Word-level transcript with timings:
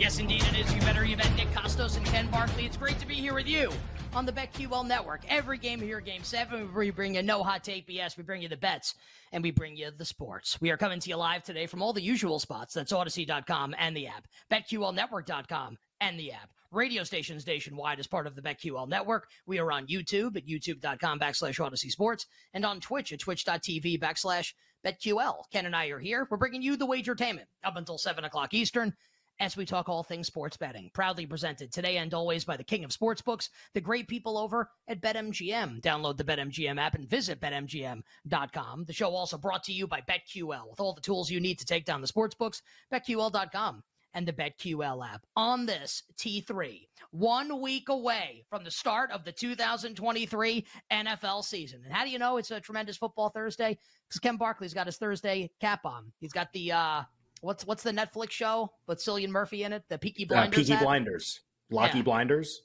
Yes, 0.00 0.18
indeed 0.18 0.42
it 0.44 0.58
is. 0.58 0.74
You 0.74 0.80
better 0.80 1.04
you 1.04 1.14
bet 1.14 1.30
Nick 1.36 1.50
Costos 1.52 1.98
and 1.98 2.06
Ken 2.06 2.26
Barkley. 2.28 2.64
It's 2.64 2.78
great 2.78 2.98
to 3.00 3.06
be 3.06 3.16
here 3.16 3.34
with 3.34 3.46
you 3.46 3.70
on 4.14 4.24
the 4.24 4.32
BetQL 4.32 4.86
Network. 4.86 5.20
Every 5.28 5.58
game 5.58 5.78
here, 5.78 6.00
Game 6.00 6.24
7, 6.24 6.72
we 6.74 6.90
bring 6.90 7.16
you 7.16 7.22
no 7.22 7.42
hot 7.42 7.62
take 7.62 7.86
BS. 7.86 8.16
We 8.16 8.22
bring 8.22 8.40
you 8.40 8.48
the 8.48 8.56
bets, 8.56 8.94
and 9.30 9.42
we 9.42 9.50
bring 9.50 9.76
you 9.76 9.90
the 9.90 10.06
sports. 10.06 10.58
We 10.58 10.70
are 10.70 10.78
coming 10.78 11.00
to 11.00 11.10
you 11.10 11.16
live 11.16 11.42
today 11.42 11.66
from 11.66 11.82
all 11.82 11.92
the 11.92 12.00
usual 12.00 12.38
spots. 12.38 12.72
That's 12.72 12.94
Audacy.com 12.94 13.74
and 13.78 13.94
the 13.94 14.06
app, 14.06 14.26
BetQLNetwork.com 14.50 15.76
and 16.00 16.18
the 16.18 16.32
app. 16.32 16.48
Radio 16.72 17.04
stations 17.04 17.46
nationwide 17.46 18.00
as 18.00 18.06
part 18.06 18.26
of 18.26 18.34
the 18.34 18.42
BetQL 18.42 18.88
network. 18.88 19.28
We 19.44 19.58
are 19.58 19.70
on 19.70 19.86
YouTube 19.86 20.34
at 20.34 20.46
youtube.com 20.46 21.20
backslash 21.20 21.60
Audacy 21.60 21.90
Sports 21.90 22.24
and 22.54 22.64
on 22.64 22.80
Twitch 22.80 23.12
at 23.12 23.20
twitch.tv 23.20 24.00
backslash 24.00 24.54
BetQL. 24.82 25.42
Ken 25.52 25.66
and 25.66 25.76
I 25.76 25.88
are 25.88 25.98
here. 25.98 26.26
We're 26.30 26.38
bringing 26.38 26.62
you 26.62 26.76
the 26.76 26.86
wagertainment 26.86 27.48
up 27.64 27.76
until 27.76 27.98
7 27.98 28.24
o'clock 28.24 28.54
Eastern 28.54 28.94
as 29.40 29.56
we 29.56 29.64
talk 29.64 29.88
all 29.88 30.02
things 30.02 30.26
sports 30.26 30.56
betting. 30.56 30.90
Proudly 30.92 31.26
presented 31.26 31.72
today 31.72 31.96
and 31.96 32.12
always 32.12 32.44
by 32.44 32.56
the 32.56 32.64
king 32.64 32.84
of 32.84 32.90
sportsbooks, 32.90 33.48
the 33.74 33.80
great 33.80 34.06
people 34.06 34.36
over 34.38 34.70
at 34.86 35.00
BetMGM. 35.00 35.80
Download 35.80 36.16
the 36.16 36.24
BetMGM 36.24 36.78
app 36.78 36.94
and 36.94 37.08
visit 37.08 37.40
BetMGM.com. 37.40 38.84
The 38.84 38.92
show 38.92 39.10
also 39.10 39.38
brought 39.38 39.64
to 39.64 39.72
you 39.72 39.86
by 39.86 40.02
BetQL 40.02 40.68
with 40.70 40.78
all 40.78 40.92
the 40.92 41.00
tools 41.00 41.30
you 41.30 41.40
need 41.40 41.58
to 41.58 41.64
take 41.64 41.86
down 41.86 42.02
the 42.02 42.06
sportsbooks. 42.06 42.60
BetQL.com 42.92 43.82
and 44.14 44.26
the 44.26 44.32
BetQL 44.32 45.08
app. 45.08 45.24
On 45.36 45.66
this 45.66 46.02
T3, 46.18 46.88
one 47.10 47.60
week 47.60 47.88
away 47.88 48.44
from 48.50 48.64
the 48.64 48.70
start 48.70 49.10
of 49.10 49.24
the 49.24 49.32
2023 49.32 50.66
NFL 50.92 51.44
season. 51.44 51.82
And 51.84 51.92
how 51.92 52.04
do 52.04 52.10
you 52.10 52.18
know 52.18 52.36
it's 52.36 52.50
a 52.50 52.60
tremendous 52.60 52.96
football 52.96 53.30
Thursday? 53.30 53.78
Because 54.08 54.20
Ken 54.20 54.36
Barkley's 54.36 54.74
got 54.74 54.86
his 54.86 54.96
Thursday 54.96 55.50
cap 55.60 55.84
on. 55.84 56.12
He's 56.18 56.32
got 56.32 56.52
the 56.52 56.72
uh, 56.72 57.02
what's 57.40 57.66
what's 57.66 57.82
the 57.82 57.92
Netflix 57.92 58.30
show 58.32 58.72
with 58.86 58.98
Cillian 58.98 59.28
Murphy 59.28 59.64
in 59.64 59.72
it? 59.72 59.84
The 59.88 59.98
Peaky 59.98 60.24
Blinders. 60.24 60.70
Uh, 60.70 60.74
Peaky? 60.74 60.84
Blinders. 60.84 61.40
Locky 61.70 61.98
yeah. 61.98 62.04
Blinders. 62.04 62.62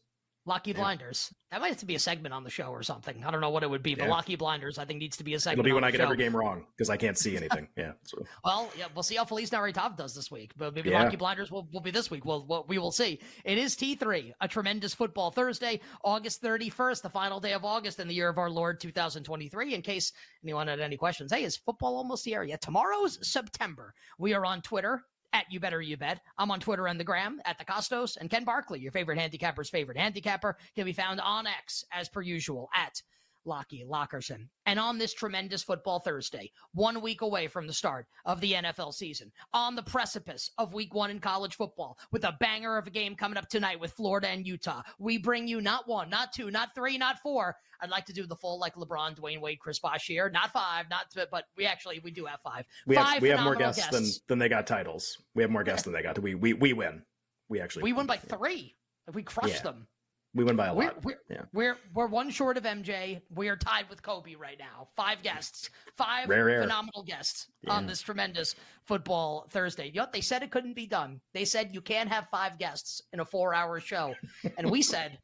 Locky 0.48 0.72
yeah. 0.72 0.77
Blinders. 0.77 1.34
That 1.51 1.62
might 1.62 1.70
have 1.70 1.77
to 1.77 1.85
be 1.85 1.96
a 1.96 1.99
segment 1.99 2.34
on 2.34 2.43
the 2.43 2.49
show 2.49 2.65
or 2.65 2.84
something. 2.84 3.24
I 3.24 3.32
don't 3.32 3.41
know 3.41 3.49
what 3.49 3.63
it 3.63 3.70
would 3.70 3.82
be, 3.82 3.96
but 3.96 4.05
yeah. 4.05 4.12
Locky 4.12 4.35
Blinders, 4.35 4.77
I 4.77 4.85
think, 4.85 4.99
needs 4.99 5.18
to 5.18 5.24
be 5.24 5.34
a 5.34 5.40
segment. 5.40 5.65
It'll 5.65 5.74
be 5.74 5.74
when 5.74 5.84
I 5.84 5.90
get 5.90 5.98
show. 5.98 6.04
every 6.04 6.18
game 6.18 6.35
wrong 6.35 6.65
because 6.76 6.90
I 6.90 6.98
can't 6.98 7.18
see 7.18 7.35
anything. 7.38 7.68
yeah. 7.76 7.93
So. 8.04 8.24
Well, 8.43 8.70
yeah, 8.77 8.85
we'll 8.93 9.04
see 9.04 9.16
how 9.16 9.26
Feliz 9.26 9.51
Navidad 9.51 9.96
does 9.96 10.13
this 10.13 10.29
week, 10.29 10.51
but 10.55 10.76
maybe 10.76 10.91
yeah. 10.91 11.04
Locky 11.04 11.16
Blinders 11.18 11.49
will, 11.49 11.68
will 11.73 11.82
be 11.82 11.91
this 11.91 12.12
week. 12.12 12.26
We'll, 12.26 12.46
we'll, 12.48 12.66
we 12.68 12.77
will 12.77 12.91
see. 12.91 13.20
It 13.43 13.57
is 13.57 13.76
T3, 13.76 14.34
a 14.41 14.48
tremendous 14.48 14.93
football 14.93 15.32
Thursday, 15.32 15.79
August 16.04 16.43
31st, 16.43 17.01
the 17.01 17.10
final 17.10 17.40
day 17.40 17.54
of 17.54 17.66
August 17.66 17.99
in 17.99 18.07
the 18.07 18.13
year 18.13 18.29
of 18.29 18.38
our 18.38 18.49
Lord 18.49 18.79
2023. 18.79 19.73
In 19.73 19.82
case 19.82 20.12
anyone 20.43 20.68
had 20.68 20.79
any 20.79 20.98
questions, 20.98 21.32
hey, 21.32 21.43
is 21.43 21.57
football 21.57 21.96
almost 21.96 22.26
here? 22.26 22.43
Yeah, 22.43 22.57
tomorrow's 22.57 23.18
September. 23.27 23.93
We 24.20 24.34
are 24.34 24.46
on 24.46 24.62
Twitter 24.62 25.04
at 25.36 25.52
You 25.52 25.60
Better 25.60 25.82
You 25.82 25.98
Bet. 25.98 26.22
I'm 26.38 26.50
on 26.50 26.62
Twitter 26.62 26.88
and 26.88 26.98
the 26.98 27.04
gram 27.04 27.41
at 27.44 27.58
the 27.58 27.66
Costos 27.66 28.16
and 28.16 28.30
Ken 28.30 28.46
Barkley, 28.46 28.80
your 28.80 28.94
favorite 28.94 29.20
handicapper's 29.20 29.70
favorite 29.70 29.98
handicapper, 29.98 30.55
can 30.76 30.86
be 30.86 30.94
found 30.94 31.20
on 31.20 31.46
X 31.46 31.84
as 31.91 32.08
per 32.08 32.22
usual 32.22 32.70
at 32.74 33.02
Lockie 33.46 33.85
Lockerson. 33.88 34.48
And 34.65 34.79
on 34.79 34.98
this 34.98 35.13
tremendous 35.13 35.63
football 35.63 35.99
Thursday, 35.99 36.51
one 36.74 37.01
week 37.01 37.21
away 37.21 37.48
from 37.48 37.68
the 37.68 37.74
start 37.74 38.07
of 38.26 38.41
the 38.41 38.54
NFL 38.54 38.93
season, 38.93 39.32
on 39.54 39.76
the 39.76 39.84
precipice 39.84 40.51
of 40.57 40.74
week 40.74 40.93
one 40.93 41.12
in 41.12 41.20
college 41.20 41.55
football, 41.55 41.98
with 42.12 42.23
a 42.23 42.35
banger 42.40 42.77
of 42.77 42.88
a 42.88 42.91
game 42.91 43.16
coming 43.16 43.38
up 43.38 43.48
tonight 43.49 43.79
with 43.79 43.93
Florida 43.93 44.27
and 44.27 44.46
Utah, 44.46 44.82
we 44.99 45.18
bring 45.18 45.48
you 45.48 45.62
not 45.62 45.88
one, 45.88 46.10
not 46.10 46.34
two, 46.34 46.51
not 46.51 46.76
three, 46.76 46.98
not 46.98 47.20
four. 47.20 47.55
I'd 47.82 47.90
like 47.90 48.05
to 48.05 48.13
do 48.13 48.26
the 48.26 48.35
full 48.35 48.60
like 48.60 48.76
LeBron, 48.76 49.20
Dwayne 49.20 49.41
Wade, 49.41 49.60
Chris 49.60 49.79
Bosh 49.79 50.07
here. 50.07 50.29
Not 50.29 50.51
five, 50.51 50.90
not 50.90 51.12
two, 51.12 51.23
but 51.29 51.46
we 51.57 51.66
actually 51.66 51.99
we 51.99 52.12
do 52.12 52.26
have 52.26 52.40
five. 52.41 52.66
We 52.88 52.96
five 52.96 53.16
have 53.16 53.21
we 53.21 53.29
have 53.29 53.41
more 53.41 53.55
guests, 53.55 53.82
guests, 53.82 53.91
than 53.91 54.23
than 54.27 54.40
they 54.40 54.49
got 54.49 54.66
titles. 54.68 55.18
We 55.34 55.43
have 55.43 55.51
more 55.51 55.63
guests 55.63 55.84
than 55.84 55.93
they 55.93 56.01
got. 56.01 56.18
We 56.20 56.35
we 56.35 56.54
we 56.54 56.73
win. 56.73 57.04
We 57.49 57.60
actually 57.60 57.84
we 57.84 57.93
win 57.93 58.05
by 58.05 58.18
three. 58.18 58.76
We 59.13 59.23
crushed 59.23 59.55
yeah. 59.55 59.62
them. 59.62 59.88
We 60.36 60.44
win 60.44 60.58
by 60.58 60.68
a 60.68 60.76
we're, 60.76 60.84
lot. 60.84 61.04
We're, 61.05 61.20
yeah. 61.30 61.44
we're 61.54 61.78
we're 61.94 62.08
one 62.08 62.30
short 62.30 62.58
of 62.58 62.64
MJ. 62.64 63.22
We 63.34 63.48
are 63.48 63.55
tied 63.55 63.90
with 63.90 64.03
Kobe 64.03 64.36
right 64.36 64.59
now. 64.59 64.90
Five 64.97 65.23
guests, 65.23 65.69
five 65.96 66.28
rare, 66.28 66.62
phenomenal 66.62 67.03
guests 67.03 67.47
yeah. 67.62 67.72
on 67.72 67.88
this 67.88 68.01
tremendous 68.01 68.53
football 68.84 69.47
Thursday. 69.50 69.88
You 69.88 70.01
know, 70.01 70.07
they 70.12 70.19
said 70.19 70.44
it 70.44 70.51
couldn't 70.51 70.75
be 70.75 70.88
done. 70.88 71.22
They 71.34 71.45
said 71.45 71.69
you 71.74 71.79
can't 71.79 72.09
have 72.09 72.28
five 72.29 72.59
guests 72.59 73.01
in 73.13 73.22
a 73.22 73.25
four-hour 73.25 73.79
show, 73.79 74.13
and 74.57 74.69
we 74.69 74.81
said 74.81 75.18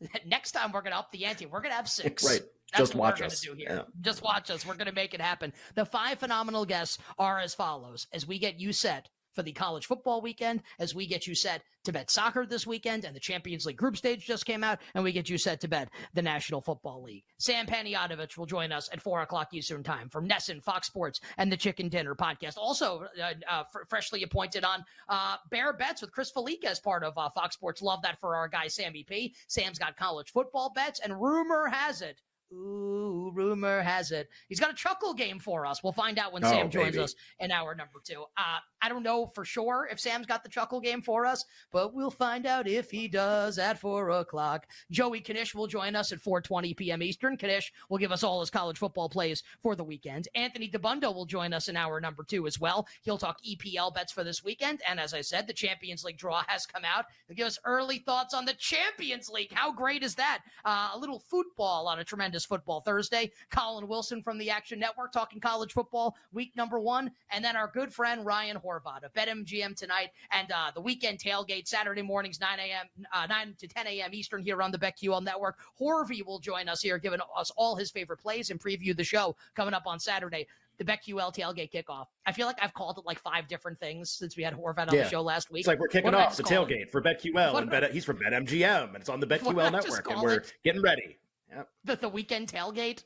next 0.26 0.50
time 0.50 0.72
we're 0.72 0.82
going 0.82 0.92
to 0.92 0.98
up 0.98 1.12
the 1.12 1.24
ante. 1.24 1.46
We're 1.46 1.60
going 1.60 1.70
to 1.70 1.76
have 1.76 1.88
six. 1.88 2.24
Right. 2.26 2.42
That's 2.72 2.90
Just 2.90 2.94
watch 2.96 3.22
us. 3.22 3.40
Do 3.42 3.54
here. 3.54 3.68
Yeah. 3.70 3.82
Just 4.00 4.22
watch 4.22 4.50
us. 4.50 4.66
We're 4.66 4.74
going 4.74 4.88
to 4.88 4.92
make 4.92 5.14
it 5.14 5.20
happen. 5.20 5.52
The 5.76 5.84
five 5.84 6.18
phenomenal 6.18 6.64
guests 6.66 6.98
are 7.16 7.38
as 7.38 7.54
follows 7.54 8.08
as 8.12 8.26
we 8.26 8.40
get 8.40 8.58
you 8.58 8.72
set 8.72 9.08
for 9.36 9.42
the 9.42 9.52
college 9.52 9.86
football 9.86 10.20
weekend 10.20 10.62
as 10.80 10.94
we 10.94 11.06
get 11.06 11.26
you 11.26 11.34
set 11.36 11.62
to 11.84 11.92
bet 11.92 12.10
soccer 12.10 12.44
this 12.44 12.66
weekend 12.66 13.04
and 13.04 13.14
the 13.14 13.20
Champions 13.20 13.66
League 13.66 13.76
group 13.76 13.96
stage 13.96 14.26
just 14.26 14.46
came 14.46 14.64
out 14.64 14.80
and 14.94 15.04
we 15.04 15.12
get 15.12 15.28
you 15.28 15.38
set 15.38 15.60
to 15.60 15.68
bet 15.68 15.88
the 16.14 16.22
National 16.22 16.60
Football 16.60 17.02
League. 17.02 17.22
Sam 17.38 17.66
Panayotovich 17.66 18.36
will 18.36 18.46
join 18.46 18.72
us 18.72 18.88
at 18.92 19.00
four 19.00 19.20
o'clock 19.20 19.52
Eastern 19.52 19.84
time 19.84 20.08
from 20.08 20.26
NESN, 20.26 20.62
Fox 20.62 20.88
Sports, 20.88 21.20
and 21.36 21.52
the 21.52 21.56
Chicken 21.56 21.88
Dinner 21.88 22.16
podcast. 22.16 22.56
Also, 22.56 23.06
uh, 23.22 23.34
uh, 23.48 23.62
freshly 23.88 24.22
appointed 24.22 24.64
on 24.64 24.84
uh, 25.08 25.36
Bear 25.50 25.74
Bets 25.74 26.00
with 26.00 26.10
Chris 26.10 26.32
Fallica 26.32 26.64
as 26.64 26.80
part 26.80 27.04
of 27.04 27.16
uh, 27.18 27.28
Fox 27.30 27.54
Sports. 27.54 27.82
Love 27.82 28.02
that 28.02 28.18
for 28.18 28.34
our 28.34 28.48
guy 28.48 28.66
Sammy 28.66 29.04
P. 29.04 29.34
Sam's 29.46 29.78
got 29.78 29.96
college 29.96 30.32
football 30.32 30.72
bets, 30.74 30.98
and 31.00 31.20
rumor 31.20 31.68
has 31.68 32.02
it 32.02 32.22
Ooh, 32.52 33.30
rumor 33.34 33.82
has 33.82 34.12
it 34.12 34.28
he's 34.48 34.60
got 34.60 34.70
a 34.70 34.74
chuckle 34.74 35.14
game 35.14 35.38
for 35.38 35.66
us. 35.66 35.82
We'll 35.82 35.92
find 35.92 36.18
out 36.18 36.32
when 36.32 36.44
oh, 36.44 36.50
Sam 36.50 36.70
joins 36.70 36.92
baby. 36.92 37.04
us 37.04 37.14
in 37.40 37.50
hour 37.50 37.74
number 37.74 38.00
two. 38.04 38.24
Uh, 38.36 38.58
I 38.80 38.88
don't 38.88 39.02
know 39.02 39.26
for 39.26 39.44
sure 39.44 39.88
if 39.90 39.98
Sam's 40.00 40.26
got 40.26 40.42
the 40.42 40.48
chuckle 40.48 40.80
game 40.80 41.02
for 41.02 41.26
us, 41.26 41.44
but 41.72 41.94
we'll 41.94 42.10
find 42.10 42.46
out 42.46 42.68
if 42.68 42.90
he 42.90 43.08
does 43.08 43.58
at 43.58 43.78
four 43.78 44.10
o'clock. 44.10 44.66
Joey 44.90 45.20
Knish 45.20 45.54
will 45.54 45.66
join 45.66 45.96
us 45.96 46.12
at 46.12 46.22
4:20 46.22 46.76
p.m. 46.76 47.02
Eastern. 47.02 47.36
Knish 47.36 47.72
will 47.88 47.98
give 47.98 48.12
us 48.12 48.22
all 48.22 48.40
his 48.40 48.50
college 48.50 48.78
football 48.78 49.08
plays 49.08 49.42
for 49.62 49.74
the 49.74 49.84
weekend. 49.84 50.28
Anthony 50.34 50.68
Dabbundo 50.68 51.14
will 51.14 51.26
join 51.26 51.52
us 51.52 51.68
in 51.68 51.76
hour 51.76 52.00
number 52.00 52.24
two 52.24 52.46
as 52.46 52.60
well. 52.60 52.86
He'll 53.02 53.18
talk 53.18 53.38
EPL 53.44 53.94
bets 53.94 54.12
for 54.12 54.24
this 54.24 54.44
weekend, 54.44 54.82
and 54.88 55.00
as 55.00 55.14
I 55.14 55.20
said, 55.20 55.46
the 55.46 55.52
Champions 55.52 56.04
League 56.04 56.18
draw 56.18 56.42
has 56.46 56.66
come 56.66 56.84
out. 56.84 57.06
He'll 57.26 57.36
give 57.36 57.46
us 57.46 57.58
early 57.64 57.98
thoughts 57.98 58.34
on 58.34 58.44
the 58.44 58.54
Champions 58.54 59.28
League. 59.28 59.52
How 59.52 59.72
great 59.72 60.02
is 60.02 60.14
that? 60.16 60.42
Uh, 60.64 60.90
a 60.94 60.98
little 60.98 61.18
football 61.18 61.88
on 61.88 61.98
a 61.98 62.04
tremendous 62.04 62.35
Football 62.44 62.80
Thursday. 62.80 63.30
Colin 63.50 63.88
Wilson 63.88 64.22
from 64.22 64.38
the 64.38 64.50
Action 64.50 64.78
Network 64.78 65.12
talking 65.12 65.40
college 65.40 65.72
football 65.72 66.16
week 66.32 66.54
number 66.56 66.78
one. 66.78 67.10
And 67.30 67.44
then 67.44 67.56
our 67.56 67.70
good 67.72 67.92
friend 67.92 68.24
Ryan 68.24 68.58
Horvat 68.58 69.04
of 69.04 69.12
BetMGM 69.14 69.76
tonight 69.76 70.10
and 70.30 70.50
uh, 70.50 70.70
the 70.74 70.80
weekend 70.80 71.18
tailgate 71.18 71.66
Saturday 71.66 72.02
mornings, 72.02 72.40
9 72.40 72.58
a.m., 72.58 72.86
uh, 73.12 73.26
9 73.26 73.54
to 73.58 73.68
10 73.68 73.86
a.m. 73.86 74.10
Eastern 74.12 74.42
here 74.42 74.62
on 74.62 74.70
the 74.70 74.78
BetQL 74.78 75.22
Network. 75.22 75.58
Horvey 75.80 76.24
will 76.24 76.38
join 76.38 76.68
us 76.68 76.82
here, 76.82 76.98
giving 76.98 77.20
us 77.36 77.50
all 77.56 77.76
his 77.76 77.90
favorite 77.90 78.18
plays 78.18 78.50
and 78.50 78.60
preview 78.60 78.96
the 78.96 79.04
show 79.04 79.36
coming 79.54 79.74
up 79.74 79.86
on 79.86 79.98
Saturday 79.98 80.46
the 80.78 80.84
BetQL 80.84 81.34
tailgate 81.34 81.72
kickoff. 81.72 82.06
I 82.26 82.32
feel 82.32 82.46
like 82.46 82.58
I've 82.62 82.74
called 82.74 82.98
it 82.98 83.06
like 83.06 83.18
five 83.18 83.48
different 83.48 83.78
things 83.80 84.10
since 84.10 84.36
we 84.36 84.42
had 84.42 84.54
Horvat 84.54 84.88
on 84.88 84.94
yeah. 84.94 85.04
the 85.04 85.08
show 85.08 85.22
last 85.22 85.50
week. 85.50 85.60
It's 85.60 85.68
like 85.68 85.78
we're 85.78 85.88
kicking 85.88 86.14
off 86.14 86.36
the 86.36 86.42
tailgate 86.42 86.82
it? 86.82 86.92
for 86.92 87.02
BetQL, 87.02 87.52
what 87.52 87.62
and 87.62 87.70
Bet, 87.70 87.92
he's 87.92 88.04
from 88.04 88.18
BetMGM, 88.18 88.88
and 88.88 88.96
it's 88.96 89.08
on 89.08 89.20
the 89.20 89.26
BetQL 89.26 89.72
network, 89.72 90.10
and 90.10 90.20
we're 90.20 90.38
it? 90.38 90.52
getting 90.64 90.82
ready. 90.82 91.18
Yep. 91.54 91.68
The, 91.84 91.96
the 91.96 92.08
weekend 92.08 92.48
tailgate. 92.52 93.04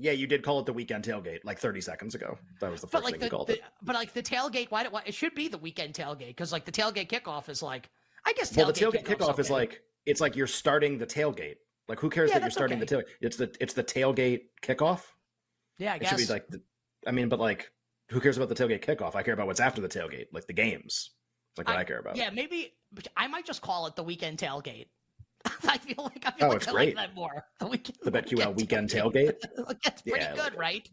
Yeah, 0.00 0.12
you 0.12 0.28
did 0.28 0.44
call 0.44 0.60
it 0.60 0.66
the 0.66 0.72
weekend 0.72 1.04
tailgate 1.04 1.40
like 1.44 1.58
30 1.58 1.80
seconds 1.80 2.14
ago. 2.14 2.38
That 2.60 2.70
was 2.70 2.80
the 2.80 2.86
first 2.86 3.04
like 3.04 3.14
thing 3.14 3.20
the, 3.20 3.26
you 3.26 3.30
called 3.30 3.48
the, 3.48 3.54
it. 3.54 3.62
But 3.82 3.96
like 3.96 4.12
the 4.12 4.22
tailgate, 4.22 4.70
why, 4.70 4.86
why 4.86 5.02
it 5.04 5.14
should 5.14 5.34
be 5.34 5.48
the 5.48 5.58
weekend 5.58 5.94
tailgate 5.94 6.28
because 6.28 6.52
like 6.52 6.64
the 6.64 6.72
tailgate 6.72 7.08
kickoff 7.08 7.48
is 7.48 7.62
like 7.62 7.90
I 8.24 8.32
guess. 8.32 8.56
well, 8.56 8.66
the 8.66 8.72
tailgate 8.72 9.04
kickoff 9.04 9.30
okay. 9.30 9.40
is 9.40 9.50
like 9.50 9.82
it's 10.06 10.20
like 10.20 10.36
you're 10.36 10.46
starting 10.46 10.98
the 10.98 11.06
tailgate. 11.06 11.56
Like 11.88 11.98
who 11.98 12.10
cares 12.10 12.30
yeah, 12.30 12.34
that 12.38 12.44
you're 12.44 12.50
starting 12.50 12.78
okay. 12.78 12.86
the 12.86 12.96
tailgate? 12.96 13.08
It's 13.20 13.36
the 13.36 13.54
it's 13.60 13.74
the 13.74 13.84
tailgate 13.84 14.42
kickoff. 14.62 15.02
Yeah, 15.78 15.92
I 15.92 15.96
it 15.96 16.00
guess. 16.00 16.10
should 16.10 16.18
be 16.18 16.32
like 16.32 16.46
the, 16.48 16.60
I 17.06 17.10
mean, 17.10 17.28
but 17.28 17.40
like 17.40 17.70
who 18.10 18.20
cares 18.20 18.36
about 18.36 18.48
the 18.48 18.54
tailgate 18.54 18.84
kickoff? 18.84 19.16
I 19.16 19.22
care 19.22 19.34
about 19.34 19.48
what's 19.48 19.60
after 19.60 19.80
the 19.80 19.88
tailgate, 19.88 20.26
like 20.32 20.46
the 20.46 20.52
games. 20.52 21.10
It's 21.50 21.58
like 21.58 21.66
what 21.66 21.76
I, 21.76 21.80
I 21.80 21.84
care 21.84 21.98
about. 21.98 22.16
Yeah, 22.16 22.30
maybe 22.30 22.74
I 23.16 23.26
might 23.26 23.46
just 23.46 23.62
call 23.62 23.86
it 23.86 23.96
the 23.96 24.04
weekend 24.04 24.38
tailgate 24.38 24.86
I 25.68 25.78
feel 25.78 26.04
like 26.04 26.22
I 26.26 26.30
feel 26.32 26.46
oh, 26.46 26.50
like 26.50 26.68
I 26.68 26.72
great. 26.72 26.96
like 26.96 27.08
that 27.08 27.14
more. 27.14 27.44
The, 27.58 27.66
weekend, 27.66 27.98
the 28.02 28.10
BetQL 28.10 28.54
weekend 28.54 28.88
tailgate. 28.88 29.40
That's 29.84 30.02
pretty 30.02 30.20
yeah, 30.20 30.34
good, 30.34 30.56
right? 30.56 30.88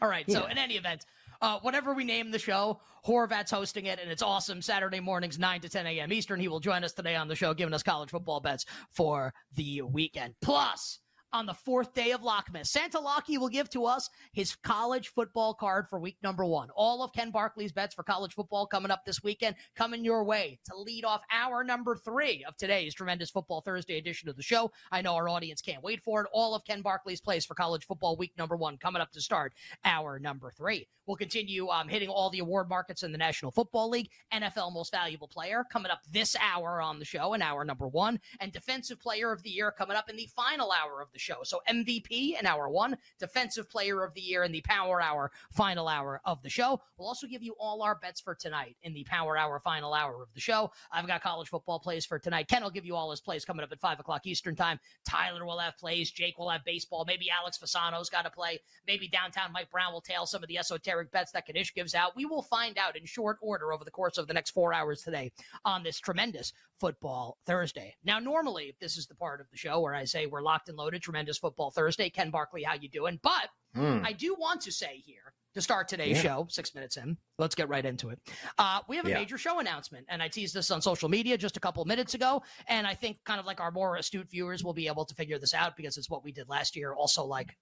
All 0.00 0.08
right. 0.08 0.28
So 0.30 0.44
yeah. 0.44 0.50
in 0.50 0.58
any 0.58 0.74
event, 0.74 1.06
uh, 1.40 1.58
whatever 1.60 1.92
we 1.94 2.04
name 2.04 2.30
the 2.30 2.38
show, 2.38 2.80
Horvat's 3.06 3.50
hosting 3.50 3.86
it, 3.86 3.98
and 4.00 4.10
it's 4.10 4.22
awesome. 4.22 4.62
Saturday 4.62 5.00
mornings, 5.00 5.38
9 5.38 5.60
to 5.60 5.68
10 5.68 5.86
a.m. 5.86 6.12
Eastern. 6.12 6.40
He 6.40 6.48
will 6.48 6.60
join 6.60 6.84
us 6.84 6.92
today 6.92 7.16
on 7.16 7.28
the 7.28 7.34
show, 7.34 7.52
giving 7.52 7.74
us 7.74 7.82
college 7.82 8.10
football 8.10 8.40
bets 8.40 8.64
for 8.90 9.34
the 9.56 9.82
weekend. 9.82 10.34
Plus, 10.40 11.00
on 11.32 11.46
the 11.46 11.54
fourth 11.54 11.94
day 11.94 12.12
of 12.12 12.22
Lockmas. 12.22 12.66
Santa 12.66 13.00
Locky 13.00 13.38
will 13.38 13.48
give 13.48 13.70
to 13.70 13.84
us 13.84 14.10
his 14.32 14.54
college 14.56 15.08
football 15.08 15.54
card 15.54 15.88
for 15.88 15.98
week 15.98 16.16
number 16.22 16.44
one. 16.44 16.68
All 16.74 17.02
of 17.02 17.12
Ken 17.12 17.30
Barkley's 17.30 17.72
bets 17.72 17.94
for 17.94 18.02
college 18.02 18.34
football 18.34 18.66
coming 18.66 18.90
up 18.90 19.04
this 19.04 19.22
weekend, 19.22 19.56
coming 19.74 20.04
your 20.04 20.24
way 20.24 20.58
to 20.64 20.76
lead 20.76 21.04
off 21.04 21.22
hour 21.32 21.64
number 21.64 21.96
three 21.96 22.44
of 22.46 22.56
today's 22.56 22.94
tremendous 22.94 23.30
football 23.30 23.60
Thursday 23.60 23.98
edition 23.98 24.28
of 24.28 24.36
the 24.36 24.42
show. 24.42 24.70
I 24.90 25.02
know 25.02 25.14
our 25.14 25.28
audience 25.28 25.62
can't 25.62 25.82
wait 25.82 26.02
for 26.02 26.22
it. 26.22 26.28
All 26.32 26.54
of 26.54 26.64
Ken 26.64 26.82
Barkley's 26.82 27.20
plays 27.20 27.44
for 27.44 27.54
college 27.54 27.86
football 27.86 28.16
week 28.16 28.32
number 28.36 28.56
one 28.56 28.76
coming 28.76 29.02
up 29.02 29.12
to 29.12 29.20
start 29.20 29.54
hour 29.84 30.18
number 30.18 30.50
three. 30.50 30.86
We'll 31.06 31.16
continue 31.16 31.68
um, 31.68 31.88
hitting 31.88 32.08
all 32.08 32.30
the 32.30 32.38
award 32.38 32.68
markets 32.68 33.02
in 33.02 33.10
the 33.10 33.18
National 33.18 33.50
Football 33.50 33.90
League. 33.90 34.10
NFL 34.32 34.72
Most 34.72 34.92
Valuable 34.92 35.26
Player 35.26 35.64
coming 35.70 35.90
up 35.90 36.00
this 36.12 36.36
hour 36.40 36.80
on 36.80 37.00
the 37.00 37.04
show 37.04 37.34
in 37.34 37.42
hour 37.42 37.64
number 37.64 37.88
one, 37.88 38.20
and 38.40 38.52
Defensive 38.52 39.00
Player 39.00 39.32
of 39.32 39.42
the 39.42 39.50
Year 39.50 39.72
coming 39.72 39.96
up 39.96 40.08
in 40.08 40.16
the 40.16 40.28
final 40.36 40.70
hour 40.70 41.02
of 41.02 41.10
the 41.12 41.18
show. 41.22 41.38
So 41.44 41.60
MVP 41.68 42.38
in 42.38 42.46
hour 42.46 42.68
one, 42.68 42.96
Defensive 43.18 43.70
Player 43.70 44.02
of 44.02 44.12
the 44.14 44.20
Year 44.20 44.42
in 44.44 44.52
the 44.52 44.60
Power 44.62 45.00
Hour 45.00 45.30
final 45.52 45.88
hour 45.88 46.20
of 46.24 46.42
the 46.42 46.50
show. 46.50 46.80
We'll 46.98 47.08
also 47.08 47.26
give 47.26 47.42
you 47.42 47.54
all 47.58 47.82
our 47.82 47.94
bets 47.94 48.20
for 48.20 48.34
tonight 48.34 48.76
in 48.82 48.92
the 48.92 49.04
Power 49.04 49.36
Hour 49.36 49.60
final 49.60 49.94
hour 49.94 50.22
of 50.22 50.32
the 50.34 50.40
show. 50.40 50.70
I've 50.90 51.06
got 51.06 51.22
college 51.22 51.48
football 51.48 51.78
plays 51.78 52.04
for 52.04 52.18
tonight. 52.18 52.48
Ken 52.48 52.62
will 52.62 52.70
give 52.70 52.84
you 52.84 52.96
all 52.96 53.10
his 53.10 53.20
plays 53.20 53.44
coming 53.44 53.62
up 53.62 53.72
at 53.72 53.80
five 53.80 54.00
o'clock 54.00 54.26
Eastern 54.26 54.56
time. 54.56 54.78
Tyler 55.08 55.44
will 55.44 55.58
have 55.58 55.78
plays. 55.78 56.10
Jake 56.10 56.38
will 56.38 56.50
have 56.50 56.64
baseball. 56.64 57.04
Maybe 57.06 57.28
Alex 57.30 57.58
Fasano's 57.58 58.10
got 58.10 58.22
to 58.22 58.30
play. 58.30 58.60
Maybe 58.86 59.08
downtown 59.08 59.52
Mike 59.52 59.70
Brown 59.70 59.92
will 59.92 60.00
tail 60.00 60.26
some 60.26 60.42
of 60.42 60.48
the 60.48 60.58
esoteric 60.58 61.10
bets 61.12 61.32
that 61.32 61.44
Knish 61.52 61.74
gives 61.74 61.94
out. 61.94 62.16
We 62.16 62.26
will 62.26 62.42
find 62.42 62.78
out 62.78 62.96
in 62.96 63.04
short 63.06 63.38
order 63.40 63.72
over 63.72 63.84
the 63.84 63.90
course 63.90 64.18
of 64.18 64.26
the 64.26 64.34
next 64.34 64.50
four 64.50 64.72
hours 64.72 65.02
today 65.02 65.32
on 65.64 65.82
this 65.82 65.98
tremendous 65.98 66.52
football 66.78 67.38
Thursday. 67.46 67.94
Now, 68.04 68.18
normally 68.18 68.74
this 68.80 68.96
is 68.96 69.06
the 69.06 69.14
part 69.14 69.40
of 69.40 69.48
the 69.50 69.56
show 69.56 69.80
where 69.80 69.94
I 69.94 70.04
say 70.04 70.26
we're 70.26 70.42
locked 70.42 70.68
and 70.68 70.76
loaded, 70.76 71.02
tremendous 71.12 71.36
football 71.36 71.70
Thursday. 71.70 72.08
Ken 72.08 72.30
Barkley, 72.30 72.62
how 72.62 72.74
you 72.74 72.88
doing? 72.88 73.20
But 73.22 73.48
mm. 73.76 74.04
I 74.04 74.12
do 74.12 74.34
want 74.34 74.62
to 74.62 74.72
say 74.72 75.02
here 75.04 75.34
to 75.54 75.60
start 75.60 75.86
today's 75.86 76.16
yeah. 76.16 76.22
show, 76.22 76.46
six 76.48 76.74
minutes 76.74 76.96
in. 76.96 77.18
Let's 77.38 77.54
get 77.54 77.68
right 77.68 77.84
into 77.84 78.08
it. 78.08 78.18
Uh, 78.56 78.80
we 78.88 78.96
have 78.96 79.04
a 79.04 79.10
yeah. 79.10 79.18
major 79.18 79.36
show 79.36 79.58
announcement, 79.58 80.06
and 80.08 80.22
I 80.22 80.28
teased 80.28 80.54
this 80.54 80.70
on 80.70 80.80
social 80.80 81.10
media 81.10 81.36
just 81.36 81.58
a 81.58 81.60
couple 81.60 81.84
minutes 81.84 82.14
ago. 82.14 82.42
And 82.66 82.86
I 82.86 82.94
think 82.94 83.18
kind 83.24 83.38
of 83.38 83.44
like 83.44 83.60
our 83.60 83.70
more 83.70 83.96
astute 83.96 84.30
viewers 84.30 84.64
will 84.64 84.72
be 84.72 84.86
able 84.86 85.04
to 85.04 85.14
figure 85.14 85.38
this 85.38 85.52
out 85.52 85.76
because 85.76 85.98
it's 85.98 86.08
what 86.08 86.24
we 86.24 86.32
did 86.32 86.48
last 86.48 86.74
year. 86.76 86.94
Also, 86.94 87.26
like 87.26 87.54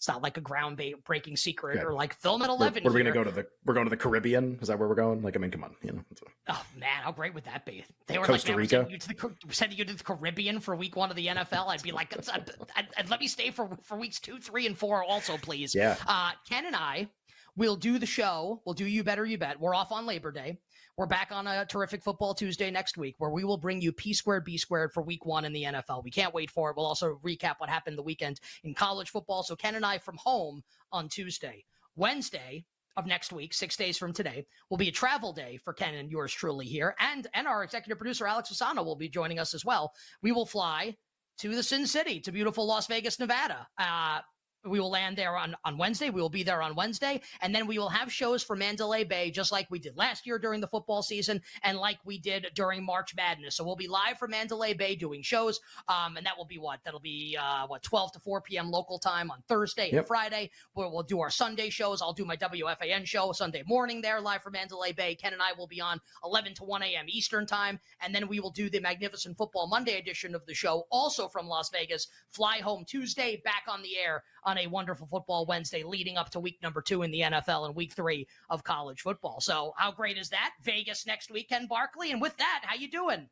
it's 0.00 0.08
not 0.08 0.22
like 0.22 0.38
a 0.38 0.40
ground 0.40 0.80
breaking 1.04 1.36
secret 1.36 1.76
yeah. 1.76 1.82
or 1.82 1.92
like 1.92 2.14
film 2.14 2.40
at 2.40 2.48
eleven. 2.48 2.82
Where, 2.82 2.90
are 2.90 2.94
we 2.94 3.02
gonna 3.02 3.12
go 3.12 3.22
to 3.22 3.30
the? 3.30 3.46
We're 3.66 3.74
going 3.74 3.84
to 3.84 3.90
the 3.90 3.98
Caribbean. 3.98 4.58
Is 4.62 4.68
that 4.68 4.78
where 4.78 4.88
we're 4.88 4.94
going? 4.94 5.20
Like, 5.20 5.36
I 5.36 5.38
mean, 5.38 5.50
come 5.50 5.62
on, 5.62 5.74
you 5.82 5.92
know. 5.92 6.02
Oh 6.48 6.64
man, 6.78 7.02
how 7.02 7.12
great 7.12 7.34
would 7.34 7.44
that 7.44 7.66
be? 7.66 7.84
They 8.06 8.16
were 8.16 8.24
Costa 8.24 8.52
like, 8.52 8.58
Rica. 8.60 8.70
Sending 8.76 8.92
you, 8.92 8.98
to 8.98 9.08
the, 9.08 9.54
sending 9.54 9.76
you 9.76 9.84
to 9.84 9.92
the 9.92 10.02
Caribbean 10.02 10.58
for 10.58 10.74
week 10.74 10.96
one 10.96 11.10
of 11.10 11.16
the 11.16 11.26
NFL. 11.26 11.68
I'd 11.68 11.82
be 11.82 11.92
like, 11.92 12.16
I'd, 12.16 12.50
I'd, 12.74 12.88
I'd, 12.96 13.10
let 13.10 13.20
me 13.20 13.28
stay 13.28 13.50
for 13.50 13.76
for 13.82 13.98
weeks 13.98 14.18
two, 14.20 14.38
three, 14.38 14.64
and 14.64 14.78
four 14.78 15.04
also, 15.04 15.36
please. 15.36 15.74
Yeah. 15.74 15.96
Uh, 16.08 16.30
Ken 16.48 16.64
and 16.64 16.74
I 16.74 17.06
will 17.54 17.76
do 17.76 17.98
the 17.98 18.06
show. 18.06 18.62
We'll 18.64 18.72
do 18.74 18.86
you 18.86 19.04
better, 19.04 19.26
you 19.26 19.36
bet. 19.36 19.60
We're 19.60 19.74
off 19.74 19.92
on 19.92 20.06
Labor 20.06 20.32
Day. 20.32 20.60
We're 20.96 21.06
back 21.06 21.30
on 21.32 21.46
a 21.46 21.64
terrific 21.64 22.02
football 22.02 22.34
Tuesday 22.34 22.70
next 22.70 22.98
week 22.98 23.14
where 23.18 23.30
we 23.30 23.44
will 23.44 23.56
bring 23.56 23.80
you 23.80 23.92
P 23.92 24.12
squared, 24.12 24.44
B 24.44 24.58
squared 24.58 24.92
for 24.92 25.02
week 25.02 25.24
one 25.24 25.44
in 25.44 25.52
the 25.52 25.64
NFL. 25.64 26.04
We 26.04 26.10
can't 26.10 26.34
wait 26.34 26.50
for 26.50 26.70
it. 26.70 26.76
We'll 26.76 26.86
also 26.86 27.18
recap 27.24 27.54
what 27.58 27.70
happened 27.70 27.96
the 27.96 28.02
weekend 28.02 28.40
in 28.64 28.74
college 28.74 29.10
football. 29.10 29.42
So 29.42 29.56
Ken 29.56 29.76
and 29.76 29.86
I 29.86 29.98
from 29.98 30.16
home 30.18 30.62
on 30.92 31.08
Tuesday. 31.08 31.64
Wednesday, 31.96 32.64
of 32.96 33.06
next 33.06 33.32
week, 33.32 33.54
six 33.54 33.76
days 33.76 33.96
from 33.96 34.12
today, 34.12 34.46
will 34.68 34.76
be 34.76 34.88
a 34.88 34.92
travel 34.92 35.32
day 35.32 35.56
for 35.56 35.72
Ken 35.72 35.94
and 35.94 36.10
yours 36.10 36.32
truly 36.32 36.66
here. 36.66 36.94
And 36.98 37.26
and 37.34 37.46
our 37.46 37.62
executive 37.64 37.98
producer 37.98 38.26
Alex 38.26 38.52
Fasano 38.52 38.84
will 38.84 38.96
be 38.96 39.08
joining 39.08 39.38
us 39.38 39.54
as 39.54 39.64
well. 39.64 39.92
We 40.22 40.32
will 40.32 40.46
fly 40.46 40.96
to 41.38 41.54
the 41.54 41.62
Sin 41.62 41.86
City, 41.86 42.20
to 42.20 42.32
beautiful 42.32 42.66
Las 42.66 42.86
Vegas, 42.86 43.18
Nevada. 43.18 43.66
Uh, 43.78 44.20
we 44.64 44.78
will 44.78 44.90
land 44.90 45.16
there 45.16 45.36
on, 45.36 45.56
on 45.64 45.78
Wednesday. 45.78 46.10
We 46.10 46.20
will 46.20 46.28
be 46.28 46.42
there 46.42 46.62
on 46.62 46.74
Wednesday. 46.74 47.20
And 47.40 47.54
then 47.54 47.66
we 47.66 47.78
will 47.78 47.88
have 47.88 48.12
shows 48.12 48.42
for 48.42 48.56
Mandalay 48.56 49.04
Bay, 49.04 49.30
just 49.30 49.52
like 49.52 49.70
we 49.70 49.78
did 49.78 49.96
last 49.96 50.26
year 50.26 50.38
during 50.38 50.60
the 50.60 50.68
football 50.68 51.02
season 51.02 51.40
and 51.62 51.78
like 51.78 51.98
we 52.04 52.18
did 52.18 52.48
during 52.54 52.84
March 52.84 53.14
Madness. 53.16 53.56
So 53.56 53.64
we'll 53.64 53.76
be 53.76 53.88
live 53.88 54.18
for 54.18 54.28
Mandalay 54.28 54.74
Bay 54.74 54.96
doing 54.96 55.22
shows. 55.22 55.60
Um, 55.88 56.16
and 56.16 56.26
that 56.26 56.36
will 56.36 56.44
be 56.44 56.58
what? 56.58 56.80
That'll 56.84 57.00
be, 57.00 57.38
uh, 57.40 57.66
what, 57.66 57.82
12 57.82 58.12
to 58.12 58.20
4 58.20 58.42
p.m. 58.42 58.70
local 58.70 58.98
time 58.98 59.30
on 59.30 59.42
Thursday 59.48 59.86
yep. 59.86 59.92
and 59.94 60.06
Friday, 60.06 60.50
where 60.74 60.88
we'll 60.88 61.02
do 61.02 61.20
our 61.20 61.30
Sunday 61.30 61.70
shows. 61.70 62.02
I'll 62.02 62.12
do 62.12 62.24
my 62.24 62.36
WFAN 62.36 63.06
show 63.06 63.32
Sunday 63.32 63.62
morning 63.66 64.00
there, 64.00 64.20
live 64.20 64.42
for 64.42 64.50
Mandalay 64.50 64.92
Bay. 64.92 65.14
Ken 65.14 65.32
and 65.32 65.42
I 65.42 65.52
will 65.56 65.66
be 65.66 65.80
on 65.80 66.00
11 66.24 66.54
to 66.54 66.64
1 66.64 66.82
a.m. 66.82 67.06
Eastern 67.08 67.46
time. 67.46 67.80
And 68.00 68.14
then 68.14 68.28
we 68.28 68.40
will 68.40 68.50
do 68.50 68.68
the 68.68 68.80
Magnificent 68.80 69.38
Football 69.38 69.68
Monday 69.68 69.98
edition 69.98 70.34
of 70.34 70.44
the 70.46 70.54
show, 70.54 70.86
also 70.90 71.28
from 71.28 71.46
Las 71.46 71.70
Vegas. 71.70 72.08
Fly 72.30 72.58
home 72.58 72.84
Tuesday, 72.84 73.40
back 73.44 73.64
on 73.68 73.82
the 73.82 73.96
air 73.96 74.22
on 74.50 74.58
a 74.58 74.66
wonderful 74.66 75.06
football 75.06 75.46
Wednesday 75.46 75.84
leading 75.84 76.16
up 76.16 76.28
to 76.30 76.40
week 76.40 76.58
number 76.60 76.82
two 76.82 77.02
in 77.02 77.12
the 77.12 77.20
NFL 77.20 77.66
and 77.66 77.76
week 77.76 77.92
three 77.92 78.26
of 78.50 78.64
college 78.64 79.00
football. 79.00 79.40
So 79.40 79.72
how 79.76 79.92
great 79.92 80.18
is 80.18 80.28
that? 80.30 80.54
Vegas 80.62 81.06
next 81.06 81.30
weekend, 81.30 81.68
Barkley. 81.68 82.10
And 82.10 82.20
with 82.20 82.36
that, 82.38 82.62
how 82.64 82.74
you 82.74 82.90
doing? 82.90 83.28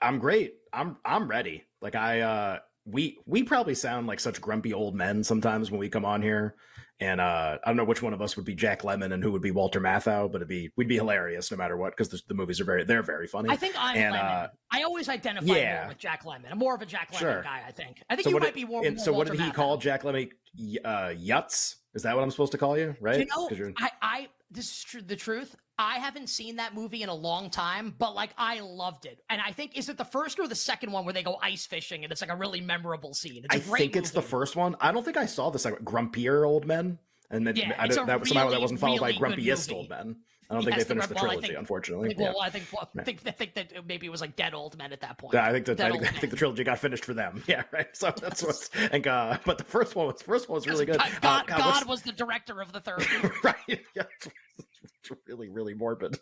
I'm 0.00 0.18
great. 0.20 0.54
I'm 0.72 0.96
I'm 1.04 1.28
ready. 1.28 1.64
Like 1.80 1.96
I 1.96 2.20
uh 2.20 2.58
we 2.84 3.18
we 3.26 3.42
probably 3.42 3.74
sound 3.74 4.06
like 4.06 4.20
such 4.20 4.40
grumpy 4.40 4.72
old 4.72 4.94
men 4.94 5.22
sometimes 5.22 5.70
when 5.70 5.80
we 5.80 5.88
come 5.88 6.04
on 6.04 6.22
here. 6.22 6.56
And 7.00 7.20
uh, 7.20 7.58
I 7.64 7.68
don't 7.68 7.76
know 7.76 7.84
which 7.84 8.00
one 8.00 8.12
of 8.12 8.22
us 8.22 8.36
would 8.36 8.44
be 8.44 8.54
Jack 8.54 8.82
Lemmon 8.82 9.12
and 9.12 9.24
who 9.24 9.32
would 9.32 9.42
be 9.42 9.50
Walter 9.50 9.80
Matthau, 9.80 10.30
but 10.30 10.36
it'd 10.36 10.48
be 10.48 10.70
we'd 10.76 10.86
be 10.86 10.96
hilarious 10.96 11.50
no 11.50 11.56
matter 11.56 11.76
what 11.76 11.96
because 11.96 12.10
the, 12.10 12.20
the, 12.28 12.34
movies 12.34 12.60
are 12.60 12.64
very 12.64 12.84
they're 12.84 13.02
very 13.02 13.26
funny. 13.26 13.50
I 13.50 13.56
think 13.56 13.74
I'm 13.76 13.96
and, 13.96 14.14
Lemmon. 14.14 14.44
Uh, 14.44 14.48
I 14.70 14.82
always 14.82 15.08
identify 15.08 15.52
yeah. 15.52 15.80
more 15.80 15.88
with 15.88 15.98
Jack 15.98 16.24
Lemmon. 16.24 16.52
I'm 16.52 16.58
more 16.58 16.76
of 16.76 16.82
a 16.82 16.86
Jack 16.86 17.10
Lemmon 17.12 17.18
sure. 17.18 17.42
guy. 17.42 17.62
I 17.66 17.72
think. 17.72 18.02
I 18.08 18.14
think 18.14 18.24
so 18.24 18.30
you 18.30 18.38
might 18.38 18.50
it, 18.50 18.54
be 18.54 18.64
more. 18.64 18.82
more 18.82 18.98
so 18.98 19.12
what 19.12 19.26
did 19.26 19.40
he 19.40 19.50
Matthau. 19.50 19.54
call 19.54 19.76
Jack 19.78 20.02
Lemmon? 20.04 20.30
Uh, 20.84 21.08
Yutz? 21.08 21.76
Is 21.94 22.04
that 22.04 22.14
what 22.14 22.22
I'm 22.22 22.30
supposed 22.30 22.52
to 22.52 22.58
call 22.58 22.78
you? 22.78 22.94
Right? 23.00 23.18
You 23.18 23.26
know, 23.26 23.72
I, 23.78 23.90
I 24.00 24.28
this 24.52 24.70
is 24.70 24.84
true. 24.84 25.02
The 25.02 25.16
truth. 25.16 25.54
I 25.78 25.98
haven't 25.98 26.28
seen 26.28 26.56
that 26.56 26.74
movie 26.74 27.02
in 27.02 27.08
a 27.08 27.14
long 27.14 27.50
time, 27.50 27.94
but 27.98 28.14
like 28.14 28.30
I 28.36 28.60
loved 28.60 29.06
it. 29.06 29.20
And 29.30 29.40
I 29.40 29.52
think 29.52 29.76
is 29.76 29.88
it 29.88 29.96
the 29.96 30.04
first 30.04 30.38
or 30.38 30.46
the 30.46 30.54
second 30.54 30.92
one 30.92 31.04
where 31.04 31.14
they 31.14 31.22
go 31.22 31.38
ice 31.42 31.66
fishing 31.66 32.04
and 32.04 32.12
it's 32.12 32.20
like 32.20 32.30
a 32.30 32.36
really 32.36 32.60
memorable 32.60 33.14
scene. 33.14 33.44
I 33.50 33.58
think 33.58 33.94
movie. 33.94 33.98
it's 33.98 34.10
the 34.10 34.22
first 34.22 34.54
one. 34.54 34.76
I 34.80 34.92
don't 34.92 35.04
think 35.04 35.16
I 35.16 35.26
saw 35.26 35.50
the 35.50 35.58
second. 35.58 35.84
Grumpier 35.84 36.46
old 36.46 36.66
men, 36.66 36.98
and 37.30 37.46
then 37.46 37.56
Yeah, 37.56 37.74
I 37.78 37.88
that 37.88 38.26
somehow 38.26 38.50
that 38.50 38.60
wasn't 38.60 38.80
followed 38.80 39.00
really 39.00 39.18
by 39.18 39.18
grumpiest 39.18 39.72
old 39.72 39.88
men. 39.88 40.16
I 40.52 40.54
don't 40.54 40.64
think 40.64 40.76
they 40.76 40.84
finished 40.84 41.08
the- 41.08 41.14
the 41.14 41.20
well, 41.20 41.24
I 41.24 41.28
trilogy, 41.34 41.48
think- 41.48 41.58
unfortunately. 41.58 42.14
Well, 42.18 42.34
yeah. 42.38 42.46
I 42.46 42.50
think 42.50 42.64
well, 42.72 42.90
I 42.98 43.02
think 43.02 43.20
I 43.26 43.30
think 43.30 43.54
that 43.54 43.86
maybe 43.86 44.06
it 44.06 44.10
was 44.10 44.20
like 44.20 44.36
dead 44.36 44.54
old 44.54 44.76
men 44.78 44.92
at 44.92 45.00
that 45.00 45.18
point. 45.18 45.34
Yeah, 45.34 45.46
I 45.46 45.52
think 45.52 45.66
that 45.66 45.80
I 45.80 45.90
think, 45.90 46.02
I 46.04 46.18
think 46.18 46.30
the 46.30 46.36
trilogy 46.36 46.62
got 46.64 46.78
finished 46.78 47.04
for 47.04 47.14
them. 47.14 47.42
Yeah, 47.48 47.62
right. 47.72 47.88
So 47.94 48.12
that's 48.20 48.42
what's 48.42 48.70
and 48.92 49.06
uh, 49.06 49.38
but 49.44 49.58
the 49.58 49.64
first 49.64 49.96
one 49.96 50.06
was 50.06 50.22
first 50.22 50.48
one 50.48 50.54
was 50.56 50.66
really 50.66 50.86
good. 50.86 50.98
God, 50.98 51.10
Uh, 51.10 51.20
God, 51.20 51.46
God, 51.48 51.58
God 51.58 51.88
was 51.88 52.02
the 52.02 52.12
director 52.12 52.60
of 52.60 52.72
the 52.72 52.80
third. 52.80 53.04
right. 53.44 53.80
Yeah. 53.94 54.04
It's 55.04 55.10
really, 55.26 55.48
really 55.48 55.74
morbid. 55.74 56.18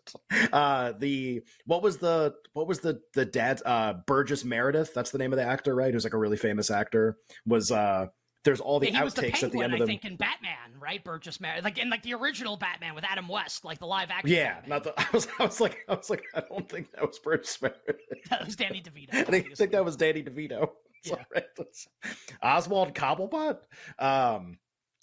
Uh, 0.53 0.93
the 0.99 1.43
what 1.67 1.83
was 1.83 1.99
the 1.99 2.35
what 2.55 2.67
was 2.67 2.81
the 2.81 3.01
the 3.15 3.25
dad 3.27 3.61
uh 3.67 3.95
Burgess 4.07 4.45
Meredith? 4.45 4.95
That's 4.95 5.11
the 5.11 5.19
name 5.19 5.33
of 5.33 5.39
the 5.39 5.45
actor, 5.45 5.75
right? 5.75 5.93
Who's 5.93 6.05
like 6.05 6.15
a 6.15 6.19
really 6.19 6.37
famous 6.39 6.71
actor. 6.71 7.19
Was 7.47 7.71
uh 7.71 8.07
there's 8.45 8.61
all 8.61 8.81
the 8.81 8.91
Yeah, 8.91 9.05
was 9.05 9.15
the 9.15 9.23
outtakes 9.23 9.43
at 9.43 9.53
the 9.53 9.63
end 9.63 9.75
of 9.75 9.79
I 9.79 9.85
the 9.85 9.87
think, 9.87 10.05
in 10.05 10.17
Batman, 10.17 10.79
right? 10.81 11.03
Burgess 11.05 11.41
Meredith, 11.41 11.65
like 11.65 11.79
in 11.79 11.91
like 11.91 12.03
the 12.03 12.15
original 12.15 12.57
Batman 12.57 12.95
with 12.95 13.05
Adam 13.05 13.29
West, 13.29 13.65
like 13.65 13.79
the 13.79 13.87
live 13.87 14.11
action. 14.11 14.31
yeah, 14.31 14.61
Batman. 14.61 14.69
not 14.71 14.85
the. 14.85 14.95
I 15.01 15.07
was, 15.13 15.29
I 15.39 15.45
was 15.45 15.61
like, 15.61 15.79
I 15.89 15.95
was 15.95 16.11
like, 16.11 16.25
I 16.35 16.41
don't 16.49 16.69
think 16.69 16.91
that 16.93 17.07
was 17.07 17.19
Burgess 17.19 17.61
Meredith. 17.61 17.97
that 18.31 18.45
was 18.47 18.57
Danny 18.57 18.83
DeVito. 18.83 19.15
I 19.15 19.25
think, 19.25 19.57
think 19.57 19.73
that 19.73 19.85
was 19.85 19.97
Danny 19.97 20.23
DeVito. 20.23 20.71
Yeah. 21.03 21.17
Oswald 22.43 22.95
Cobblepot. 22.95 23.59
Um, 23.99 24.59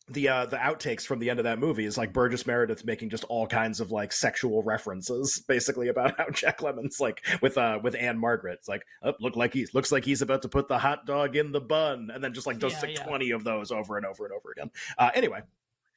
the 0.10 0.30
uh, 0.30 0.46
the 0.46 0.58
outtakes 0.58 1.06
from 1.06 1.20
the 1.20 1.30
end 1.30 1.40
of 1.40 1.44
that 1.44 1.60
movie 1.60 1.86
is 1.86 1.98
like 1.98 2.14
Burgess 2.14 2.48
Meredith 2.48 2.86
making 2.86 3.10
just 3.10 3.26
all 3.26 3.46
kinds 3.46 3.82
of 3.82 3.92
like 3.92 4.14
sexual 4.14 4.64
references, 4.64 5.40
basically 5.48 5.90
about 5.90 6.18
how 6.18 6.30
Jack 6.30 6.60
Lemmon's 6.60 7.00
like 7.00 7.26
with 7.42 7.58
uh 7.58 7.80
with 7.84 7.96
Ann-Margret. 7.96 8.60
It's 8.60 8.70
like, 8.70 8.86
oh, 9.04 9.14
look 9.20 9.36
like 9.36 9.54
he's 9.54 9.74
looks 9.74 9.92
like 9.92 10.06
he's 10.06 10.22
about 10.22 10.42
to 10.44 10.50
put 10.50 10.70
the 10.70 10.78
hot 10.78 11.06
dog 11.06 11.36
in 11.36 11.52
the 11.52 11.60
bun, 11.60 12.10
and 12.14 12.24
then 12.24 12.34
just 12.34 12.48
like 12.48 12.60
does 12.60 12.74
Yeah, 12.74 12.82
like 12.82 12.98
yeah. 12.98 13.04
twenty 13.04 13.32
of 13.32 13.44
those 13.44 13.72
over 13.72 13.98
and 13.98 14.06
over 14.06 14.26
and 14.26 14.34
over 14.34 14.52
again. 14.52 14.72
Uh, 14.98 15.10
anyway, 15.14 15.42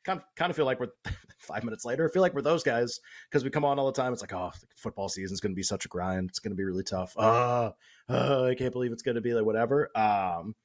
kind 0.05 0.19
of, 0.19 0.25
kind 0.35 0.51
of 0.51 0.57
feel 0.57 0.67
like 0.67 0.81
we're 0.81 0.89
five 1.39 1.63
minutes 1.63 1.85
later. 1.85 2.09
I 2.09 2.13
feel 2.13 2.23
like 2.23 2.35
we're 2.35 2.43
those 2.43 2.65
guys 2.65 3.01
because 3.31 3.45
we 3.45 3.51
come 3.51 3.65
on 3.65 3.79
all 3.79 3.87
the 3.87 3.93
time. 3.93 4.13
It's 4.13 4.23
like, 4.23 4.33
oh, 4.33 4.51
football 4.77 5.09
season's 5.09 5.41
going 5.41 5.53
to 5.53 5.57
be 5.57 5.63
such 5.63 5.85
a 5.85 5.89
grind. 5.89 6.31
It's 6.31 6.41
going 6.41 6.53
to 6.53 6.57
be 6.57 6.65
really 6.65 6.85
tough. 6.85 7.15
Uh, 7.17 7.71
uh, 8.09 8.45
I 8.51 8.57
can't 8.57 8.73
believe 8.73 8.91
it's 8.91 9.03
going 9.03 9.15
to 9.15 9.21
be 9.21 9.35
like 9.35 9.45
whatever. 9.45 9.97
Um, 9.97 10.57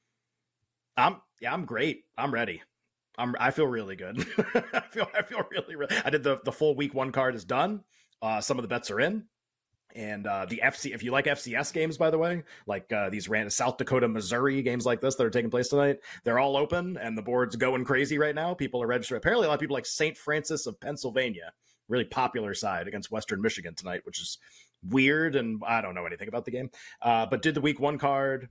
I'm 0.96 1.20
yeah, 1.40 1.52
I'm 1.52 1.64
great. 1.64 2.04
I'm 2.18 2.32
ready. 2.32 2.62
I'm 3.18 3.34
I 3.38 3.50
feel 3.50 3.66
really 3.66 3.96
good. 3.96 4.18
I 4.72 4.80
feel 4.90 5.08
I 5.14 5.22
feel 5.22 5.42
really 5.50 5.76
really. 5.76 5.96
I 6.04 6.10
did 6.10 6.22
the 6.22 6.40
the 6.44 6.52
full 6.52 6.74
week 6.76 6.94
one 6.94 7.12
card 7.12 7.34
is 7.34 7.44
done. 7.44 7.82
Uh, 8.22 8.40
some 8.40 8.58
of 8.58 8.62
the 8.62 8.68
bets 8.68 8.90
are 8.90 9.00
in. 9.00 9.24
And 9.94 10.26
uh, 10.26 10.44
the 10.44 10.60
FC, 10.62 10.94
if 10.94 11.02
you 11.02 11.10
like 11.10 11.24
FCS 11.24 11.72
games, 11.72 11.96
by 11.96 12.10
the 12.10 12.18
way, 12.18 12.42
like 12.66 12.92
uh, 12.92 13.08
these 13.08 13.30
random 13.30 13.48
South 13.48 13.78
Dakota, 13.78 14.06
Missouri 14.06 14.60
games 14.60 14.84
like 14.84 15.00
this 15.00 15.14
that 15.14 15.24
are 15.24 15.30
taking 15.30 15.50
place 15.50 15.68
tonight, 15.68 16.00
they're 16.22 16.38
all 16.38 16.58
open 16.58 16.98
and 16.98 17.16
the 17.16 17.22
board's 17.22 17.56
going 17.56 17.82
crazy 17.82 18.18
right 18.18 18.34
now. 18.34 18.52
People 18.52 18.82
are 18.82 18.86
registered. 18.86 19.16
Apparently, 19.16 19.46
a 19.46 19.48
lot 19.48 19.54
of 19.54 19.60
people 19.60 19.72
like 19.74 19.86
St. 19.86 20.14
Francis 20.18 20.66
of 20.66 20.78
Pennsylvania, 20.80 21.50
really 21.88 22.04
popular 22.04 22.52
side 22.52 22.86
against 22.86 23.10
Western 23.10 23.40
Michigan 23.40 23.74
tonight, 23.74 24.02
which 24.04 24.20
is 24.20 24.36
weird. 24.86 25.34
And 25.34 25.62
I 25.66 25.80
don't 25.80 25.94
know 25.94 26.04
anything 26.04 26.28
about 26.28 26.44
the 26.44 26.50
game, 26.50 26.70
uh, 27.00 27.24
but 27.24 27.40
did 27.40 27.54
the 27.54 27.62
week 27.62 27.80
one 27.80 27.96
card. 27.96 28.50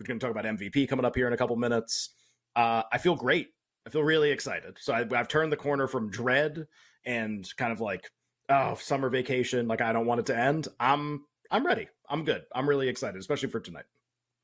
We're 0.00 0.06
going 0.06 0.18
to 0.18 0.24
talk 0.24 0.34
about 0.34 0.46
MVP 0.46 0.88
coming 0.88 1.04
up 1.04 1.16
here 1.16 1.26
in 1.26 1.34
a 1.34 1.36
couple 1.36 1.56
minutes. 1.56 2.10
Uh, 2.56 2.84
I 2.90 2.96
feel 2.96 3.14
great. 3.14 3.48
I 3.86 3.90
feel 3.90 4.02
really 4.02 4.30
excited. 4.30 4.76
So 4.80 4.92
I, 4.92 5.06
I've 5.14 5.28
turned 5.28 5.52
the 5.52 5.56
corner 5.56 5.86
from 5.86 6.10
dread 6.10 6.66
and 7.04 7.48
kind 7.56 7.72
of 7.72 7.80
like 7.80 8.10
oh 8.48 8.76
summer 8.80 9.08
vacation, 9.08 9.68
like 9.68 9.80
I 9.80 9.92
don't 9.92 10.06
want 10.06 10.20
it 10.20 10.26
to 10.26 10.38
end. 10.38 10.68
I'm 10.78 11.24
I'm 11.50 11.66
ready. 11.66 11.88
I'm 12.08 12.24
good. 12.24 12.42
I'm 12.54 12.68
really 12.68 12.88
excited, 12.88 13.18
especially 13.18 13.50
for 13.50 13.60
tonight. 13.60 13.84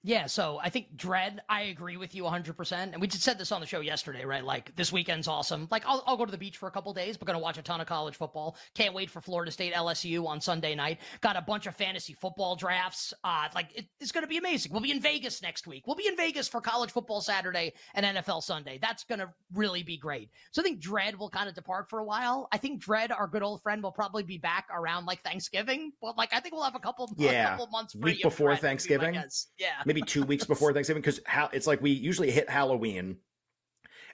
Yeah, 0.07 0.27
so 0.27 0.61
I 0.63 0.69
think 0.69 0.99
Dread, 0.99 1.41
I 1.49 1.63
agree 1.63 1.97
with 1.97 2.15
you 2.15 2.25
100%. 2.25 2.73
And 2.73 3.01
we 3.01 3.07
just 3.07 3.23
said 3.23 3.39
this 3.39 3.51
on 3.51 3.63
the 3.63 3.67
show 3.67 3.81
yesterday, 3.81 4.27
right? 4.27 4.45
Like, 4.45 4.77
this 4.77 4.93
weekend's 4.93 5.27
awesome. 5.27 5.67
Like, 5.71 5.83
I'll, 5.87 6.05
I'll 6.07 6.19
go 6.19 6.27
to 6.27 6.31
the 6.31 6.37
beach 6.37 6.59
for 6.59 6.67
a 6.67 6.71
couple 6.71 6.93
days, 6.93 7.17
but 7.17 7.25
going 7.25 7.39
to 7.39 7.43
watch 7.43 7.57
a 7.57 7.63
ton 7.63 7.81
of 7.81 7.87
college 7.87 8.15
football. 8.15 8.59
Can't 8.75 8.93
wait 8.93 9.09
for 9.09 9.23
Florida 9.23 9.51
State 9.51 9.73
LSU 9.73 10.27
on 10.27 10.43
Sunday 10.43 10.75
night. 10.75 11.01
Got 11.23 11.37
a 11.37 11.41
bunch 11.41 11.67
of 11.67 11.75
fantasy 11.75 12.13
football 12.13 12.55
drafts. 12.55 13.15
Uh, 13.25 13.49
like, 13.55 13.69
it, 13.75 13.87
it's 13.99 14.13
going 14.13 14.25
to 14.25 14.29
be 14.29 14.37
amazing. 14.37 14.73
We'll 14.73 14.83
be 14.83 14.91
in 14.91 15.01
Vegas 15.01 15.41
next 15.41 15.67
week. 15.67 15.87
We'll 15.87 15.97
be 15.97 16.07
in 16.07 16.19
Vegas 16.19 16.49
for 16.49 16.61
college 16.61 16.91
football 16.91 17.23
Saturday 17.23 17.73
and 17.95 18.05
NFL 18.05 18.43
Sunday. 18.43 18.79
That's 18.83 19.05
going 19.05 19.21
to 19.21 19.33
really 19.55 19.83
be 19.83 19.97
great. 19.97 20.29
So 20.51 20.61
I 20.61 20.65
think 20.65 20.81
Dread 20.81 21.19
will 21.19 21.31
kind 21.31 21.49
of 21.49 21.55
depart 21.55 21.89
for 21.89 22.01
a 22.01 22.05
while. 22.05 22.49
I 22.53 22.59
think 22.59 22.79
Dread, 22.79 23.11
our 23.11 23.27
good 23.27 23.43
old 23.43 23.63
friend, 23.63 23.83
will 23.83 23.91
probably 23.91 24.23
be 24.23 24.37
back 24.37 24.69
around 24.71 25.07
like 25.07 25.23
Thanksgiving. 25.23 25.93
But, 26.03 26.19
like, 26.19 26.35
I 26.35 26.41
think 26.41 26.55
we'll 26.55 26.65
have 26.65 26.75
a 26.75 26.81
couple, 26.81 27.11
yeah. 27.17 27.47
a 27.47 27.51
couple 27.53 27.69
months 27.69 27.97
week 27.97 28.23
before 28.23 28.49
Dread, 28.49 28.61
Thanksgiving. 28.61 29.15
Yeah 29.59 29.83
maybe 29.94 29.94
two 30.03 30.25
weeks 30.25 30.45
before 30.45 30.73
Thanksgiving 30.73 31.03
because 31.03 31.21
it's 31.53 31.67
like 31.67 31.81
we 31.81 31.91
usually 31.91 32.31
hit 32.31 32.49
Halloween, 32.49 33.17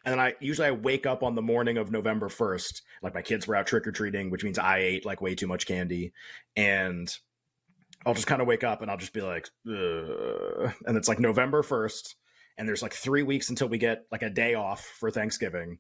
and 0.05 0.13
then 0.13 0.21
I 0.21 0.35
usually 0.41 0.69
I 0.69 0.73
wake 0.73 1.07
up 1.07 1.23
on 1.23 1.35
the 1.35 1.43
morning 1.43 1.77
of 1.79 1.91
November 1.91 2.29
first. 2.29 2.83
Like 3.03 3.15
my 3.15 3.23
kids 3.23 3.47
were 3.47 3.57
out 3.57 3.67
trick 3.67 3.87
or 3.87 3.93
treating, 3.93 4.31
which 4.31 4.45
means 4.45 4.59
I 4.59 4.79
ate 4.79 5.05
like 5.05 5.21
way 5.21 5.35
too 5.35 5.47
much 5.47 5.67
candy, 5.67 6.13
and 6.57 7.15
I'll 8.07 8.15
just 8.15 8.27
kind 8.27 8.41
of 8.41 8.49
wake 8.49 8.65
up 8.65 8.81
and 8.83 8.91
I'll 8.91 8.97
just 8.97 9.13
be 9.13 9.21
like, 9.21 9.49
Ugh. 9.69 10.73
and 10.87 10.97
it's 10.97 11.09
like 11.09 11.21
November 11.21 11.63
first, 11.63 12.17
and 12.57 12.67
there's 12.67 12.83
like 12.83 12.95
three 12.95 13.23
weeks 13.23 13.51
until 13.51 13.69
we 13.69 13.79
get 13.79 14.07
like 14.11 14.23
a 14.23 14.31
day 14.31 14.55
off 14.55 14.85
for 14.99 15.11
Thanksgiving, 15.11 15.79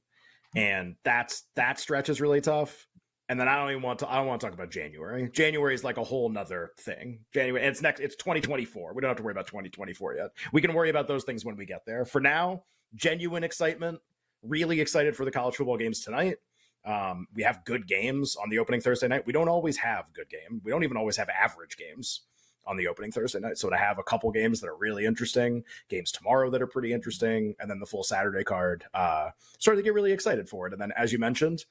and 0.54 0.96
that's 1.04 1.44
that 1.56 1.78
stretch 1.78 2.08
is 2.08 2.20
really 2.20 2.40
tough. 2.40 2.86
And 3.30 3.38
then 3.38 3.46
I 3.46 3.54
don't 3.54 3.70
even 3.70 3.82
want 3.82 4.00
to. 4.00 4.10
I 4.10 4.16
don't 4.16 4.26
want 4.26 4.40
to 4.40 4.46
talk 4.48 4.54
about 4.54 4.72
January. 4.72 5.30
January 5.30 5.72
is 5.72 5.84
like 5.84 5.98
a 5.98 6.02
whole 6.02 6.28
nother 6.28 6.72
thing. 6.76 7.20
January. 7.32 7.64
It's 7.64 7.80
next. 7.80 8.00
It's 8.00 8.16
2024. 8.16 8.92
We 8.92 9.00
don't 9.00 9.08
have 9.08 9.18
to 9.18 9.22
worry 9.22 9.30
about 9.30 9.46
2024 9.46 10.16
yet. 10.16 10.30
We 10.52 10.60
can 10.60 10.74
worry 10.74 10.90
about 10.90 11.06
those 11.06 11.22
things 11.22 11.44
when 11.44 11.54
we 11.54 11.64
get 11.64 11.86
there. 11.86 12.04
For 12.04 12.20
now, 12.20 12.64
genuine 12.96 13.44
excitement. 13.44 14.00
Really 14.42 14.80
excited 14.80 15.14
for 15.14 15.24
the 15.24 15.30
college 15.30 15.54
football 15.54 15.76
games 15.76 16.00
tonight. 16.00 16.38
Um, 16.84 17.28
we 17.32 17.44
have 17.44 17.64
good 17.64 17.86
games 17.86 18.34
on 18.34 18.50
the 18.50 18.58
opening 18.58 18.80
Thursday 18.80 19.06
night. 19.06 19.24
We 19.24 19.32
don't 19.32 19.48
always 19.48 19.76
have 19.76 20.06
good 20.12 20.28
game. 20.28 20.60
We 20.64 20.72
don't 20.72 20.82
even 20.82 20.96
always 20.96 21.16
have 21.16 21.28
average 21.28 21.76
games 21.76 22.22
on 22.66 22.76
the 22.76 22.88
opening 22.88 23.12
Thursday 23.12 23.38
night. 23.38 23.58
So 23.58 23.70
to 23.70 23.76
have 23.76 24.00
a 24.00 24.02
couple 24.02 24.32
games 24.32 24.60
that 24.60 24.66
are 24.66 24.76
really 24.76 25.04
interesting, 25.04 25.62
games 25.88 26.10
tomorrow 26.10 26.50
that 26.50 26.60
are 26.60 26.66
pretty 26.66 26.92
interesting, 26.92 27.54
and 27.60 27.70
then 27.70 27.78
the 27.78 27.86
full 27.86 28.02
Saturday 28.02 28.42
card, 28.42 28.86
uh, 28.92 29.30
started 29.60 29.82
to 29.82 29.84
get 29.84 29.94
really 29.94 30.10
excited 30.10 30.48
for 30.48 30.66
it. 30.66 30.72
And 30.72 30.82
then, 30.82 30.90
as 30.96 31.12
you 31.12 31.20
mentioned, 31.20 31.64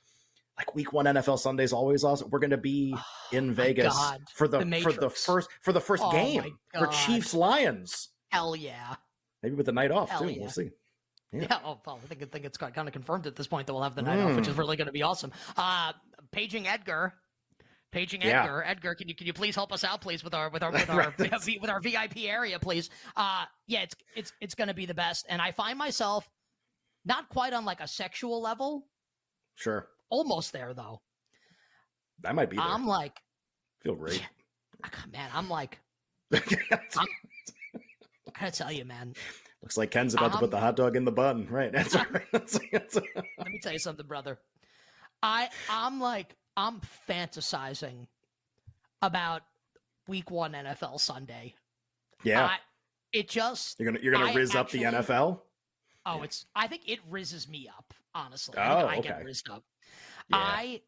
like 0.60 0.75
week 0.75 0.94
one 0.94 1.06
NFL 1.06 1.39
Sunday 1.39 1.63
is 1.63 1.74
always 1.74 2.04
awesome. 2.04 2.30
We're 2.30 2.39
going 2.39 2.50
to 2.51 2.58
be 2.58 2.94
in 3.32 3.50
Oh, 3.51 3.54
Vegas 3.54 3.94
God. 3.94 4.22
for 4.36 4.48
the, 4.48 4.60
The 4.63 4.82
for 4.82 4.92
the 4.94 5.10
first 5.10 5.50
for 5.62 5.72
the 5.74 5.80
first 5.82 6.04
Oh, 6.06 6.12
game 6.12 6.44
for 6.78 6.88
Chiefs 6.88 7.34
Lions. 7.34 8.10
Hell 8.30 8.56
yeah. 8.56 8.96
Maybe 9.42 9.56
with 9.56 9.66
the 9.66 9.72
night 9.72 9.89
off 9.92 10.10
Hell 10.10 10.22
too. 10.22 10.30
yeah. 10.32 10.39
We'll 10.42 10.50
see. 10.50 10.70
Yeah. 11.32 11.42
Yeah. 11.50 11.60
oh, 11.63 11.80
well, 11.86 12.00
I 12.04 12.08
think, 12.08 12.22
I 12.24 12.25
think 12.25 12.46
it's 12.46 12.58
kind 12.58 12.75
of 12.88 12.92
confirmed 12.92 13.25
at 13.28 13.36
this 13.36 13.48
point 13.48 13.68
that 13.68 13.74
we'll 13.74 13.84
have 13.84 13.96
the 13.96 14.01
night 14.01 14.20
off, 14.20 14.36
which 14.36 14.48
is 14.48 14.56
Mm. 14.56 14.60
really 14.60 14.78
going 14.78 14.88
to 14.88 14.92
be 14.94 15.04
awesome. 15.04 15.32
Uh, 15.56 15.94
paging 16.32 16.68
Edgar. 16.68 17.13
Paging 17.92 18.22
Yeah. 18.22 18.44
Edgar. 18.44 18.63
Edgar, 18.63 18.96
can 18.96 19.08
you 19.08 19.16
can 19.16 19.25
you 19.28 19.34
please 19.34 19.56
help 19.56 19.72
us 19.72 19.84
out, 19.84 20.01
please, 20.01 20.24
with 20.24 20.34
our 20.34 20.50
with 20.50 20.62
our 20.63 20.72
with 20.74 20.89
our. 20.89 21.13
With 21.18 21.70
our 21.70 21.80
VIP 21.80 22.18
area, 22.25 22.60
please? 22.60 22.89
Uh, 23.16 23.46
yeah, 23.68 23.82
it's 23.84 23.96
it's 24.16 24.34
it's 24.42 24.56
going 24.56 24.68
to 24.68 24.74
be 24.75 24.86
the 24.86 24.94
best, 24.94 25.25
and 25.30 25.42
I 25.42 25.51
find 25.51 25.78
myself 25.78 26.28
not 27.06 27.30
quite 27.30 27.54
on 27.54 27.63
like 27.66 27.80
a 27.80 27.88
sexual 27.88 28.42
level, 28.42 28.88
Sure, 29.56 29.88
almost 30.10 30.51
there 30.54 30.74
though. 30.74 31.01
I 32.25 32.32
might 32.34 32.50
be 32.50 32.58
there. 32.58 32.66
I'm 32.66 32.86
like, 32.86 33.20
Feel 33.82 33.96
great. 33.96 34.22
man, 35.12 35.30
I'm 35.34 35.50
like, 35.50 35.80
I 36.34 36.42
gotta 38.39 38.51
tell 38.51 38.72
you, 38.72 38.86
man. 38.86 39.13
Looks 39.62 39.78
like 39.78 39.92
Ken's 39.92 40.13
about 40.13 40.30
to 40.30 40.34
Um, 40.36 40.39
put 40.39 40.51
the 40.51 40.60
hot 40.60 40.75
dog 40.75 40.96
in 40.96 41.04
the 41.06 41.12
bun. 41.12 41.48
Right. 41.50 41.72
That's 41.72 41.96
right. 42.13 42.24
That's, 42.32 42.60
that's, 42.72 42.96
Let 42.96 43.48
me 43.48 43.60
tell 43.62 43.74
you 43.74 43.80
something, 43.80 44.06
brother. 44.06 44.38
I 45.22 45.50
I'm 45.70 46.00
like 46.00 46.36
I'm 46.56 46.82
fantasizing 47.10 48.08
about 49.01 49.42
week 50.08 50.32
one 50.32 50.54
NFL 50.54 51.00
Sunday. 51.00 51.56
yeah. 52.24 52.46
I, 52.46 52.58
it 53.12 53.28
just 53.28 53.80
you're 53.80 53.92
gonna 53.92 54.04
you're 54.04 54.13
gonna 54.13 54.32
I 54.32 54.34
riz 54.34 54.56
up 54.56 54.70
the 54.70 54.84
NFL. 54.84 55.39
oh 56.06 56.22
it's 56.22 56.46
I 56.56 56.68
think 56.68 56.88
it 56.88 57.00
rizzes 57.12 57.50
me 57.50 57.70
up, 57.75 57.94
honestly. 58.13 58.56
Oh, 58.58 58.62
I, 58.62 58.92
I 58.98 59.00
get 59.00 59.16
okay. 59.16 59.24
rizzed 59.25 59.50
up. 59.50 59.63
Yeah. 60.29 60.38
I 60.38 60.81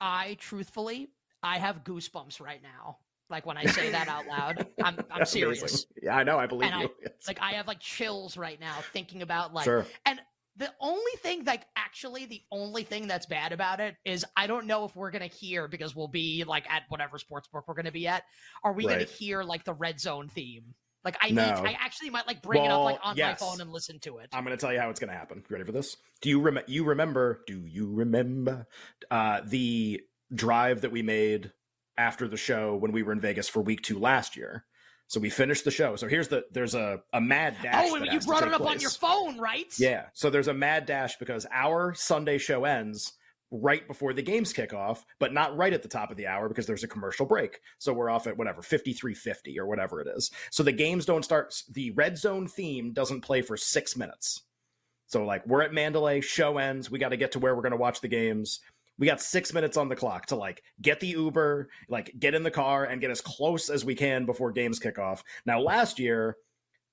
I 0.00 0.36
truthfully 0.40 1.08
I 1.42 1.58
have 1.58 1.84
goosebumps 1.84 2.40
right 2.40 2.62
now. 2.62 2.98
Like 3.28 3.44
when 3.46 3.56
I 3.56 3.64
say 3.66 3.90
that 3.90 4.08
out 4.08 4.26
loud. 4.26 4.66
I'm 4.82 4.98
I'm 5.10 5.24
serious. 5.24 5.86
Yeah, 6.02 6.16
I 6.16 6.22
know. 6.24 6.38
I 6.38 6.46
believe 6.46 6.70
And 6.70 6.74
I- 6.80 6.82
you. 6.82 6.90
It's- 7.02 7.26
Like 7.28 7.40
I 7.40 7.52
have 7.52 7.66
like 7.66 7.80
chills 7.80 8.36
right 8.36 8.60
now 8.60 8.76
thinking 8.92 9.22
about 9.22 9.52
like 9.54 9.64
sure. 9.64 9.86
and 10.04 10.20
the 10.58 10.72
only 10.80 11.12
thing 11.18 11.44
like 11.44 11.66
actually 11.76 12.24
the 12.24 12.40
only 12.50 12.82
thing 12.82 13.06
that's 13.06 13.26
bad 13.26 13.52
about 13.52 13.78
it 13.78 13.94
is 14.06 14.24
I 14.36 14.46
don't 14.46 14.66
know 14.66 14.84
if 14.86 14.96
we're 14.96 15.10
gonna 15.10 15.26
hear 15.26 15.68
because 15.68 15.94
we'll 15.94 16.08
be 16.08 16.44
like 16.44 16.64
at 16.70 16.84
whatever 16.88 17.18
sports 17.18 17.46
book 17.48 17.64
we're 17.68 17.74
gonna 17.74 17.92
be 17.92 18.06
at. 18.08 18.22
Are 18.64 18.72
we 18.72 18.84
gonna 18.84 19.04
hear 19.04 19.42
like 19.42 19.64
the 19.64 19.74
red 19.74 20.00
zone 20.00 20.28
theme? 20.28 20.74
Like 21.06 21.18
I 21.20 21.28
need 21.28 21.38
I 21.38 21.76
actually 21.78 22.10
might 22.10 22.26
like 22.26 22.42
bring 22.42 22.64
it 22.64 22.68
up 22.68 22.82
like 22.82 22.98
on 23.00 23.16
yes. 23.16 23.40
my 23.40 23.46
phone 23.46 23.60
and 23.60 23.70
listen 23.70 24.00
to 24.00 24.18
it. 24.18 24.28
I'm 24.32 24.44
going 24.44 24.56
to 24.56 24.60
tell 24.60 24.72
you 24.72 24.80
how 24.80 24.90
it's 24.90 24.98
going 24.98 25.12
to 25.12 25.16
happen. 25.16 25.44
You 25.48 25.54
ready 25.54 25.64
for 25.64 25.70
this? 25.70 25.96
Do 26.20 26.28
you 26.28 26.40
rem- 26.40 26.64
you 26.66 26.82
remember? 26.82 27.42
Do 27.46 27.62
you 27.64 27.88
remember 27.92 28.66
uh, 29.08 29.42
the 29.44 30.00
drive 30.34 30.80
that 30.80 30.90
we 30.90 31.02
made 31.02 31.52
after 31.96 32.26
the 32.26 32.36
show 32.36 32.74
when 32.74 32.90
we 32.90 33.04
were 33.04 33.12
in 33.12 33.20
Vegas 33.20 33.48
for 33.48 33.60
week 33.60 33.82
two 33.82 34.00
last 34.00 34.36
year? 34.36 34.64
So 35.06 35.20
we 35.20 35.30
finished 35.30 35.64
the 35.64 35.70
show. 35.70 35.94
So 35.94 36.08
here's 36.08 36.26
the 36.26 36.44
there's 36.50 36.74
a 36.74 37.00
a 37.12 37.20
mad 37.20 37.54
dash. 37.62 37.88
oh, 37.88 37.96
you 37.98 38.18
brought 38.18 38.42
it 38.42 38.52
up 38.52 38.62
on 38.62 38.80
your 38.80 38.90
phone, 38.90 39.38
right? 39.38 39.72
Yeah. 39.78 40.06
So 40.12 40.28
there's 40.28 40.48
a 40.48 40.54
mad 40.54 40.86
dash 40.86 41.18
because 41.18 41.46
our 41.52 41.94
Sunday 41.94 42.38
show 42.38 42.64
ends 42.64 43.12
right 43.50 43.86
before 43.86 44.12
the 44.12 44.22
games 44.22 44.52
kick 44.52 44.74
off, 44.74 45.04
but 45.18 45.32
not 45.32 45.56
right 45.56 45.72
at 45.72 45.82
the 45.82 45.88
top 45.88 46.10
of 46.10 46.16
the 46.16 46.26
hour 46.26 46.48
because 46.48 46.66
there's 46.66 46.84
a 46.84 46.88
commercial 46.88 47.26
break. 47.26 47.60
So 47.78 47.92
we're 47.92 48.10
off 48.10 48.26
at 48.26 48.36
whatever, 48.36 48.62
5350 48.62 49.58
or 49.58 49.66
whatever 49.66 50.00
it 50.00 50.08
is. 50.08 50.30
So 50.50 50.62
the 50.62 50.72
games 50.72 51.06
don't 51.06 51.24
start 51.24 51.54
the 51.72 51.92
red 51.92 52.18
zone 52.18 52.48
theme 52.48 52.92
doesn't 52.92 53.20
play 53.20 53.42
for 53.42 53.56
6 53.56 53.96
minutes. 53.96 54.42
So 55.06 55.24
like 55.24 55.46
we're 55.46 55.62
at 55.62 55.72
Mandalay, 55.72 56.20
show 56.20 56.58
ends, 56.58 56.90
we 56.90 56.98
got 56.98 57.10
to 57.10 57.16
get 57.16 57.32
to 57.32 57.38
where 57.38 57.54
we're 57.54 57.62
going 57.62 57.70
to 57.70 57.76
watch 57.76 58.00
the 58.00 58.08
games. 58.08 58.60
We 58.98 59.06
got 59.06 59.20
6 59.20 59.52
minutes 59.52 59.76
on 59.76 59.88
the 59.88 59.96
clock 59.96 60.26
to 60.26 60.36
like 60.36 60.62
get 60.82 60.98
the 61.00 61.08
Uber, 61.08 61.68
like 61.88 62.12
get 62.18 62.34
in 62.34 62.42
the 62.42 62.50
car 62.50 62.84
and 62.84 63.00
get 63.00 63.10
as 63.10 63.20
close 63.20 63.70
as 63.70 63.84
we 63.84 63.94
can 63.94 64.26
before 64.26 64.50
games 64.50 64.78
kick 64.78 64.98
off. 64.98 65.22
Now 65.44 65.60
last 65.60 65.98
year 66.00 66.36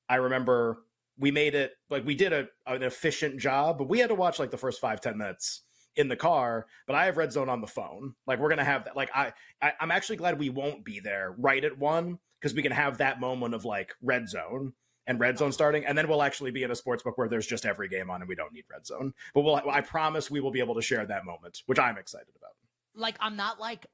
I 0.07 0.15
remember 0.15 0.83
we 1.17 1.31
made 1.31 1.55
it 1.55 1.71
like 1.89 2.05
we 2.05 2.13
did 2.13 2.33
a, 2.33 2.47
an 2.67 2.83
efficient 2.83 3.39
job, 3.39 3.77
but 3.77 3.89
we 3.89 3.99
had 3.99 4.09
to 4.09 4.15
watch 4.15 4.37
like 4.37 4.51
the 4.51 4.57
first 4.57 4.79
five 4.79 5.01
ten 5.01 5.17
minutes 5.17 5.61
in 5.95 6.07
the 6.07 6.15
car. 6.15 6.65
But 6.87 6.95
I 6.95 7.05
have 7.05 7.17
Red 7.17 7.31
Zone 7.31 7.49
on 7.49 7.61
the 7.61 7.67
phone. 7.67 8.15
Like 8.27 8.39
we're 8.39 8.49
gonna 8.49 8.63
have 8.63 8.85
that. 8.85 8.95
Like 8.95 9.09
I, 9.13 9.33
I 9.61 9.73
I'm 9.79 9.91
actually 9.91 10.17
glad 10.17 10.39
we 10.39 10.49
won't 10.49 10.83
be 10.83 10.99
there 10.99 11.33
right 11.37 11.63
at 11.63 11.77
one 11.77 12.19
because 12.39 12.53
we 12.53 12.61
can 12.61 12.71
have 12.71 12.97
that 12.97 13.19
moment 13.19 13.53
of 13.53 13.65
like 13.65 13.93
Red 14.01 14.29
Zone 14.29 14.73
and 15.05 15.19
Red 15.19 15.37
Zone 15.37 15.51
starting, 15.51 15.85
and 15.85 15.97
then 15.97 16.07
we'll 16.07 16.23
actually 16.23 16.51
be 16.51 16.63
in 16.63 16.71
a 16.71 16.75
sports 16.75 17.03
book 17.03 17.17
where 17.17 17.27
there's 17.27 17.47
just 17.47 17.65
every 17.65 17.89
game 17.89 18.09
on 18.09 18.21
and 18.21 18.29
we 18.29 18.35
don't 18.35 18.53
need 18.53 18.65
Red 18.71 18.85
Zone. 18.85 19.13
But 19.33 19.41
we'll 19.41 19.55
I 19.55 19.81
promise 19.81 20.31
we 20.31 20.39
will 20.39 20.51
be 20.51 20.59
able 20.59 20.75
to 20.75 20.81
share 20.81 21.05
that 21.05 21.25
moment, 21.25 21.63
which 21.65 21.79
I'm 21.79 21.97
excited 21.97 22.33
about. 22.37 22.51
Like 22.95 23.17
I'm 23.19 23.35
not 23.35 23.59
like 23.59 23.85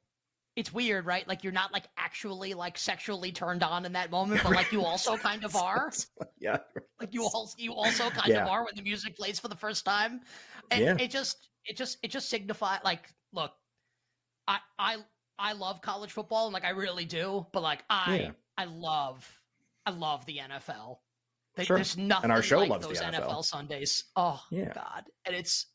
it's 0.60 0.74
weird, 0.74 1.06
right? 1.06 1.26
Like 1.26 1.44
you're 1.44 1.54
not 1.54 1.72
like 1.72 1.86
actually 1.98 2.54
like 2.54 2.78
sexually 2.78 3.32
turned 3.32 3.64
on 3.64 3.86
in 3.86 3.94
that 3.94 4.12
moment, 4.12 4.44
but 4.44 4.52
like 4.52 4.72
you 4.74 4.84
also 4.84 5.16
kind 5.16 5.46
of 5.46 5.56
are. 5.68 5.90
yeah. 6.38 6.58
Like 7.00 7.14
you 7.14 7.24
also 7.24 7.56
you 7.58 7.74
also 7.74 8.10
kind 8.10 8.28
Yeah. 8.28 8.44
of 8.44 8.50
are 8.50 8.66
when 8.66 8.76
the 8.76 8.82
music 8.82 9.16
plays 9.16 9.40
for 9.40 9.48
the 9.48 9.56
first 9.56 9.86
time. 9.86 10.20
And 10.70 10.84
Yeah. 10.84 10.98
it 11.00 11.12
just 11.12 11.50
it 11.66 11.78
just 11.78 11.98
it 12.04 12.12
just 12.12 12.30
signifies 12.30 12.82
like 12.84 13.08
look, 13.32 13.52
I 14.48 14.60
I 14.78 14.98
I 15.40 15.54
love 15.54 15.82
college 15.82 16.12
football 16.12 16.46
and 16.48 16.54
like 16.54 16.66
I 16.66 16.72
really 16.72 17.06
do, 17.06 17.48
but 17.54 17.64
like 17.64 17.84
I 17.90 18.18
Yeah. 18.20 18.32
I 18.58 18.66
love 18.66 19.42
I 19.86 19.92
love 19.92 20.26
the 20.26 20.40
NFL. 20.40 21.00
There- 21.56 21.66
Sure. 21.66 21.78
There's 21.78 21.96
nothing 21.98 22.32
our 22.32 22.42
show 22.42 22.60
like 22.60 22.70
loves 22.70 22.86
those 22.86 23.00
NFL. 23.02 23.30
NFL 23.30 23.46
Sundays. 23.46 24.04
Oh 24.18 24.44
Yeah. 24.52 24.74
god. 24.74 25.06
And 25.26 25.34
it's 25.36 25.68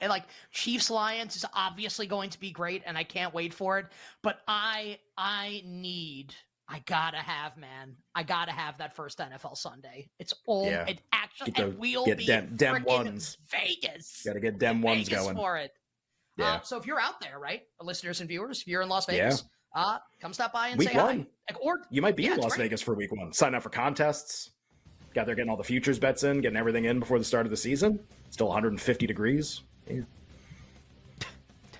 and 0.00 0.10
like 0.10 0.24
Chiefs 0.50 0.90
Lions 0.90 1.36
is 1.36 1.44
obviously 1.54 2.06
going 2.06 2.30
to 2.30 2.40
be 2.40 2.50
great 2.50 2.82
and 2.86 2.96
I 2.96 3.04
can't 3.04 3.32
wait 3.34 3.52
for 3.54 3.78
it, 3.78 3.86
but 4.22 4.40
I 4.48 4.98
I 5.16 5.62
need 5.64 6.34
I 6.72 6.80
gotta 6.86 7.16
have, 7.18 7.56
man. 7.56 7.96
I 8.14 8.22
gotta 8.22 8.52
have 8.52 8.78
that 8.78 8.94
first 8.94 9.18
NFL 9.18 9.56
Sunday. 9.56 10.08
It's 10.20 10.32
all 10.46 10.66
Yeah. 10.66 10.86
it 10.86 11.00
actually 11.12 11.52
and 11.56 11.76
we'll 11.78 12.04
get 12.04 12.18
be 12.18 12.26
dem- 12.26 12.54
dem 12.56 12.84
ones. 12.84 13.36
Vegas. 13.50 14.22
Got 14.24 14.34
to 14.34 14.40
get 14.40 14.58
dem 14.58 14.80
ones 14.80 15.08
Vegas 15.08 15.24
going. 15.24 15.36
for 15.36 15.56
it. 15.58 15.72
Yeah. 16.36 16.54
Uh, 16.54 16.60
so 16.62 16.76
if 16.78 16.86
you're 16.86 17.00
out 17.00 17.20
there, 17.20 17.38
right, 17.40 17.62
listeners 17.80 18.20
and 18.20 18.28
viewers, 18.28 18.60
if 18.60 18.68
you're 18.68 18.82
in 18.82 18.88
Las 18.88 19.06
Yeah. 19.08 19.24
Vegas, 19.24 19.44
uh, 19.74 19.98
come 20.20 20.32
stop 20.32 20.52
by 20.52 20.68
and 20.68 20.78
Week 20.78 20.88
say 20.90 20.94
hi. 20.94 21.02
one. 21.04 21.26
Like, 21.50 21.60
or 21.60 21.80
You 21.90 22.02
might 22.02 22.14
be 22.16 22.22
Yeah, 22.24 22.34
in 22.34 22.40
Las. 22.40 22.56
Vegas 22.56 22.80
for 22.80 22.94
week 22.94 23.10
one. 23.12 23.32
Sign 23.32 23.54
up 23.56 23.64
for 23.64 23.70
contests. 23.70 24.52
Got 25.12 25.26
there 25.26 25.34
getting 25.34 25.50
all 25.50 25.56
the 25.56 25.64
futures 25.64 25.98
bets 25.98 26.22
in, 26.22 26.40
getting 26.40 26.56
everything 26.56 26.84
in 26.84 27.00
before 27.00 27.18
the 27.18 27.24
start 27.24 27.44
of 27.46 27.50
the 27.50 27.56
season. 27.56 27.98
Still 28.30 28.46
150 28.46 29.08
degrees. 29.08 29.62
Yeah. 29.88 30.00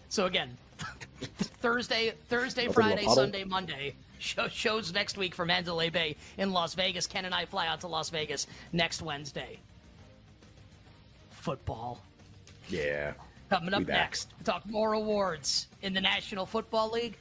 So 0.09 0.27
again, 0.27 0.57
Thursday, 1.61 2.13
Thursday, 2.29 2.69
Friday. 2.69 3.07
Sunday, 3.07 3.45
Monday. 3.45 3.95
Show, 4.19 4.49
shows 4.49 4.93
next 4.93 5.17
week 5.17 5.35
for 5.35 5.47
Mandalay 5.47 5.89
Bay 5.89 6.17
in 6.37 6.53
Las 6.53 6.75
Vegas. 6.75 7.07
Ken 7.07 7.25
and 7.25 7.35
I 7.35 7.47
fly 7.47 7.67
out 7.67 7.81
to 7.81 7.87
Las 7.87 8.11
Vegas 8.11 8.47
next 8.73 9.01
Wednesday. 9.01 9.59
Football. 11.31 12.03
Yeah. 12.69 13.13
Coming 13.49 13.75
up 13.75 13.87
next, 13.87 14.29
we 14.39 14.45
talk 14.45 14.65
more 14.69 14.93
awards 14.93 15.67
in 15.83 15.93
the 15.93 16.01
National 16.01 16.47
Football 16.47 16.91
League. 16.91 17.17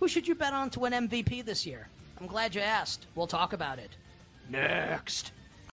Who 0.00 0.08
should 0.08 0.26
you 0.26 0.34
bet 0.34 0.52
on 0.52 0.70
to 0.70 0.80
win 0.80 0.92
MVP 0.92 1.44
this 1.44 1.64
year? 1.64 1.88
I'm 2.20 2.26
glad 2.26 2.54
you 2.54 2.60
asked. 2.60 3.06
We'll 3.14 3.26
talk 3.26 3.52
about 3.52 3.78
it 3.78 3.90
next. 4.50 5.32